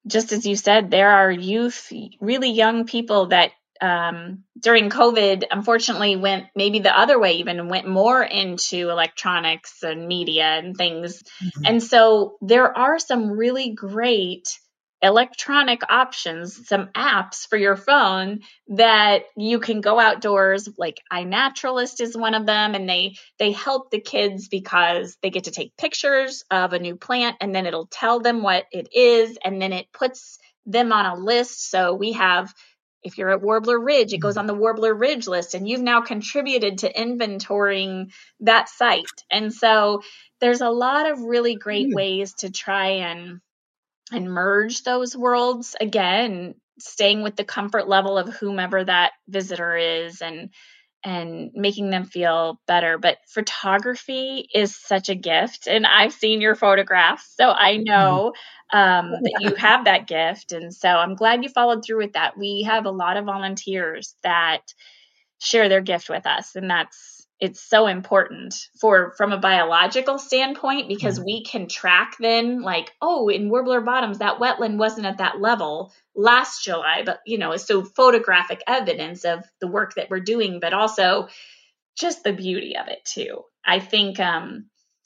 Just 0.08 0.32
as 0.32 0.46
you 0.46 0.56
said, 0.56 0.92
there 0.92 1.10
are 1.10 1.32
youth, 1.32 1.92
really 2.20 2.52
young 2.52 2.86
people 2.86 3.28
that 3.28 3.52
um, 3.82 4.44
during 4.60 4.90
COVID, 4.90 5.44
unfortunately, 5.52 6.16
went 6.16 6.46
maybe 6.56 6.80
the 6.80 6.98
other 6.98 7.20
way, 7.20 7.34
even 7.34 7.68
went 7.68 7.88
more 7.88 8.24
into 8.24 8.90
electronics 8.90 9.84
and 9.84 10.08
media 10.08 10.46
and 10.46 10.78
things. 10.78 11.24
Mm-hmm. 11.24 11.66
And 11.66 11.84
so 11.84 12.38
there 12.42 12.76
are 12.78 13.00
some 13.00 13.32
really 13.32 13.74
great 13.74 14.48
electronic 15.06 15.82
options, 15.88 16.68
some 16.68 16.88
apps 16.88 17.48
for 17.48 17.58
your 17.58 17.76
phone 17.76 18.40
that 18.70 19.24
you 19.38 19.60
can 19.60 19.80
go 19.80 20.00
outdoors. 20.00 20.68
Like 20.78 21.00
iNaturalist 21.14 22.02
is 22.02 22.18
one 22.18 22.34
of 22.34 22.46
them, 22.46 22.74
and 22.74 22.90
they 22.90 23.16
they 23.38 23.52
help 23.52 23.92
the 23.92 24.02
kids 24.02 24.48
because 24.48 25.18
they 25.22 25.30
get 25.30 25.44
to 25.44 25.52
take 25.52 25.78
pictures 25.78 26.44
of 26.50 26.74
a 26.74 26.80
new 26.80 26.96
plant, 26.96 27.38
and 27.40 27.54
then 27.54 27.68
it'll 27.68 27.88
tell 27.88 28.20
them 28.20 28.42
what 28.42 28.66
it 28.72 28.90
is, 28.94 29.38
and 29.44 29.62
then 29.62 29.74
it 29.74 29.92
puts 29.94 30.40
them 30.66 30.92
on 30.92 31.06
a 31.06 31.16
list. 31.16 31.70
So 31.70 31.94
we 31.94 32.14
have 32.14 32.54
if 33.04 33.20
you're 33.20 33.30
at 33.30 33.44
Warbler 33.44 33.80
Ridge, 33.80 34.14
it 34.14 34.18
goes 34.18 34.36
on 34.36 34.48
the 34.48 34.56
Warbler 34.56 34.94
Ridge 34.94 35.28
list, 35.28 35.54
and 35.54 35.70
you've 35.70 35.82
now 35.82 36.02
contributed 36.02 36.80
to 36.80 36.92
inventorying 36.92 38.12
that 38.40 38.68
site. 38.68 39.06
And 39.30 39.54
so 39.54 40.02
there's 40.42 40.62
a 40.62 40.72
lot 40.72 41.12
of 41.12 41.22
really 41.22 41.56
great 41.56 41.90
mm. 41.90 41.94
ways 41.94 42.34
to 42.40 42.52
try 42.52 42.88
and 42.88 43.42
and 44.12 44.32
merge 44.32 44.84
those 44.84 45.16
worlds 45.16 45.76
again, 45.80 46.56
staying 46.80 47.24
with 47.24 47.36
the 47.36 47.44
comfort 47.44 47.88
level 47.88 48.18
of 48.18 48.34
whomever 48.36 48.84
that 48.84 49.14
visitor 49.28 49.76
is 49.76 50.22
and 50.22 50.50
and 51.04 51.52
making 51.54 51.92
them 51.92 52.04
feel 52.04 52.60
better. 52.68 52.98
But 52.98 53.20
photography 53.28 54.50
is 54.54 54.76
such 54.76 55.08
a 55.08 55.16
gift. 55.16 55.68
And 55.68 55.86
I've 55.86 56.14
seen 56.14 56.42
your 56.42 56.56
photographs, 56.56 57.32
so 57.38 57.50
I 57.52 57.78
know 57.84 58.34
um, 58.74 59.12
that 59.12 59.38
you 59.42 59.54
have 59.56 59.86
that 59.86 60.08
gift. 60.08 60.52
And 60.52 60.74
so 60.74 60.90
I'm 60.90 61.14
glad 61.16 61.44
you 61.44 61.50
followed 61.50 61.86
through 61.86 62.00
with 62.00 62.14
that. 62.14 62.38
We 62.38 62.64
have 62.64 62.86
a 62.86 62.92
lot 62.92 63.18
of 63.18 63.26
volunteers 63.26 64.16
that 64.24 64.62
share 65.40 65.70
their 65.70 65.82
gift 65.82 66.10
with 66.10 66.26
us, 66.26 66.56
and 66.56 66.70
that's 66.70 67.15
it's 67.40 67.62
so 67.62 67.88
important 67.88 68.56
for 68.80 69.14
from 69.18 69.34
a 69.34 69.38
biological 69.38 70.18
standpoint 70.18 70.88
because 70.88 71.18
mm-hmm. 71.18 71.26
we 71.26 71.44
can 71.44 71.68
track 71.68 72.16
then 72.20 72.62
like 72.62 72.92
oh 73.02 73.28
in 73.28 73.50
warbler 73.50 73.82
bottoms 73.82 74.20
that 74.20 74.40
wetland 74.40 74.78
wasn't 74.78 75.06
at 75.06 75.18
that 75.18 75.40
level 75.42 75.92
last 76.16 76.64
july 76.64 77.04
but 77.06 77.20
you 77.26 77.38
know 77.38 77.56
so 77.58 77.84
photographic 77.84 78.62
evidence 78.68 79.26
of 79.26 79.44
the 79.60 79.68
work 79.68 79.96
that 79.96 80.10
we're 80.10 80.20
doing 80.20 80.60
but 80.62 80.74
also 80.74 81.28
just 81.98 82.24
the 82.24 82.34
beauty 82.34 82.76
of 82.78 82.88
it 82.88 83.04
too. 83.06 83.44
I 83.66 83.80
think 83.80 84.20
um 84.20 84.66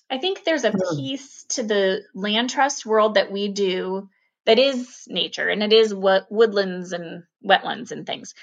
i 0.09 0.17
think 0.17 0.43
there's 0.43 0.65
a 0.65 0.73
piece 0.91 1.45
to 1.49 1.63
the 1.63 2.01
land 2.13 2.49
trust 2.49 2.85
world 2.85 3.13
that 3.13 3.31
we 3.31 3.47
do 3.47 4.09
that 4.45 4.59
is 4.59 5.03
nature 5.07 5.47
and 5.47 5.63
it 5.63 5.71
is 5.71 5.93
what 5.93 6.29
woodlands 6.31 6.91
and 6.91 7.23
wetlands 7.45 7.91
and 7.91 8.05
things 8.05 8.33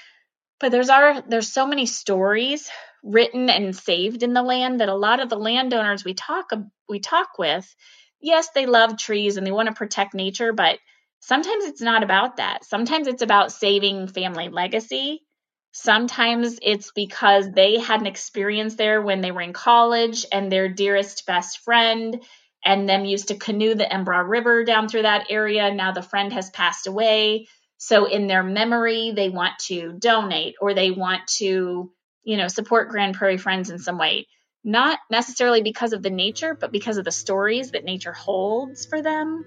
but 0.59 0.71
there's 0.71 0.89
our 0.89 1.21
there's 1.21 1.51
so 1.51 1.67
many 1.67 1.85
stories 1.85 2.69
written 3.03 3.49
and 3.49 3.75
saved 3.75 4.23
in 4.23 4.33
the 4.33 4.41
land 4.41 4.79
that 4.79 4.89
a 4.89 4.95
lot 4.95 5.19
of 5.19 5.29
the 5.29 5.37
landowners 5.37 6.03
we 6.03 6.13
talk 6.13 6.51
we 6.89 6.99
talk 6.99 7.29
with 7.37 7.75
yes 8.21 8.49
they 8.53 8.65
love 8.65 8.97
trees 8.97 9.37
and 9.37 9.45
they 9.45 9.51
want 9.51 9.67
to 9.67 9.75
protect 9.75 10.13
nature 10.13 10.53
but 10.53 10.79
sometimes 11.19 11.65
it's 11.65 11.81
not 11.81 12.03
about 12.03 12.37
that 12.37 12.63
sometimes 12.63 13.07
it's 13.07 13.21
about 13.21 13.51
saving 13.51 14.07
family 14.07 14.49
legacy 14.49 15.21
sometimes 15.71 16.57
it's 16.61 16.91
because 16.95 17.51
they 17.51 17.79
had 17.79 18.01
an 18.01 18.07
experience 18.07 18.75
there 18.75 19.01
when 19.01 19.21
they 19.21 19.31
were 19.31 19.41
in 19.41 19.53
college 19.53 20.25
and 20.31 20.51
their 20.51 20.67
dearest 20.67 21.25
best 21.25 21.59
friend 21.59 22.21
and 22.65 22.89
them 22.89 23.05
used 23.05 23.29
to 23.29 23.35
canoe 23.35 23.75
the 23.75 23.91
Embarras 23.91 24.27
River 24.27 24.63
down 24.63 24.89
through 24.89 25.03
that 25.03 25.27
area. 25.29 25.73
Now 25.73 25.91
the 25.91 26.01
friend 26.01 26.33
has 26.33 26.49
passed 26.49 26.87
away. 26.87 27.47
So 27.77 28.05
in 28.05 28.27
their 28.27 28.43
memory, 28.43 29.13
they 29.15 29.29
want 29.29 29.59
to 29.67 29.93
donate 29.93 30.55
or 30.59 30.73
they 30.73 30.91
want 30.91 31.27
to, 31.37 31.91
you 32.23 32.37
know, 32.37 32.47
support 32.47 32.89
Grand 32.89 33.15
Prairie 33.15 33.37
Friends 33.37 33.69
in 33.69 33.79
some 33.79 33.97
way. 33.97 34.27
Not 34.63 34.99
necessarily 35.09 35.61
because 35.61 35.93
of 35.93 36.03
the 36.03 36.09
nature, 36.09 36.57
but 36.59 36.71
because 36.71 36.97
of 36.97 37.05
the 37.05 37.11
stories 37.11 37.71
that 37.71 37.85
nature 37.85 38.11
holds 38.11 38.85
for 38.85 39.01
them. 39.01 39.45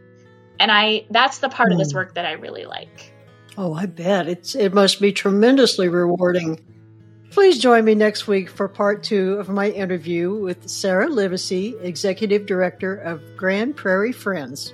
And 0.59 0.71
I 0.71 1.07
that's 1.11 1.39
the 1.39 1.49
part 1.49 1.71
mm. 1.71 1.73
of 1.73 1.79
this 1.79 1.91
hmm. 1.91 1.99
work 1.99 2.15
that 2.15 2.25
I 2.25 2.33
really 2.33 2.65
like. 2.65 3.13
Oh, 3.59 3.75
I 3.75 3.87
bet. 3.87 4.29
It's 4.29 4.55
it 4.55 4.73
must 4.73 5.01
be 5.01 5.13
tremendously 5.13 5.89
rewarding. 5.89 6.61
Please 7.31 7.59
join 7.59 7.85
me 7.85 7.95
next 7.95 8.27
week 8.27 8.49
for 8.49 8.67
part 8.69 9.03
two 9.03 9.35
of 9.35 9.49
my 9.49 9.71
interview 9.71 10.35
with 10.35 10.69
Sarah 10.69 11.09
Livesay, 11.09 11.83
Executive 11.83 12.45
Director 12.45 12.95
of 12.95 13.37
Grand 13.37 13.77
Prairie 13.77 14.13
Friends. 14.13 14.73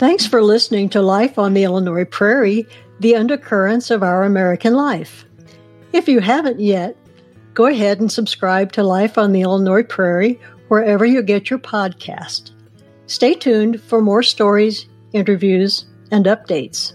Thanks 0.00 0.26
for 0.26 0.42
listening 0.42 0.88
to 0.90 1.02
Life 1.02 1.38
on 1.38 1.54
the 1.54 1.62
Illinois 1.62 2.06
Prairie, 2.06 2.66
the 2.98 3.14
undercurrents 3.14 3.90
of 3.90 4.02
our 4.02 4.24
American 4.24 4.74
life. 4.74 5.24
If 5.92 6.08
you 6.08 6.20
haven't 6.20 6.58
yet, 6.58 6.96
Go 7.54 7.66
ahead 7.66 8.00
and 8.00 8.10
subscribe 8.10 8.72
to 8.72 8.82
Life 8.82 9.18
on 9.18 9.32
the 9.32 9.42
Illinois 9.42 9.82
Prairie 9.82 10.40
wherever 10.68 11.04
you 11.04 11.22
get 11.22 11.50
your 11.50 11.58
podcast. 11.58 12.52
Stay 13.06 13.34
tuned 13.34 13.82
for 13.82 14.00
more 14.00 14.22
stories, 14.22 14.86
interviews, 15.12 15.84
and 16.12 16.26
updates. 16.26 16.92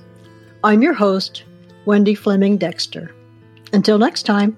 I'm 0.64 0.82
your 0.82 0.94
host, 0.94 1.44
Wendy 1.86 2.16
Fleming 2.16 2.58
Dexter. 2.58 3.14
Until 3.74 3.98
next 3.98 4.24
time. 4.24 4.58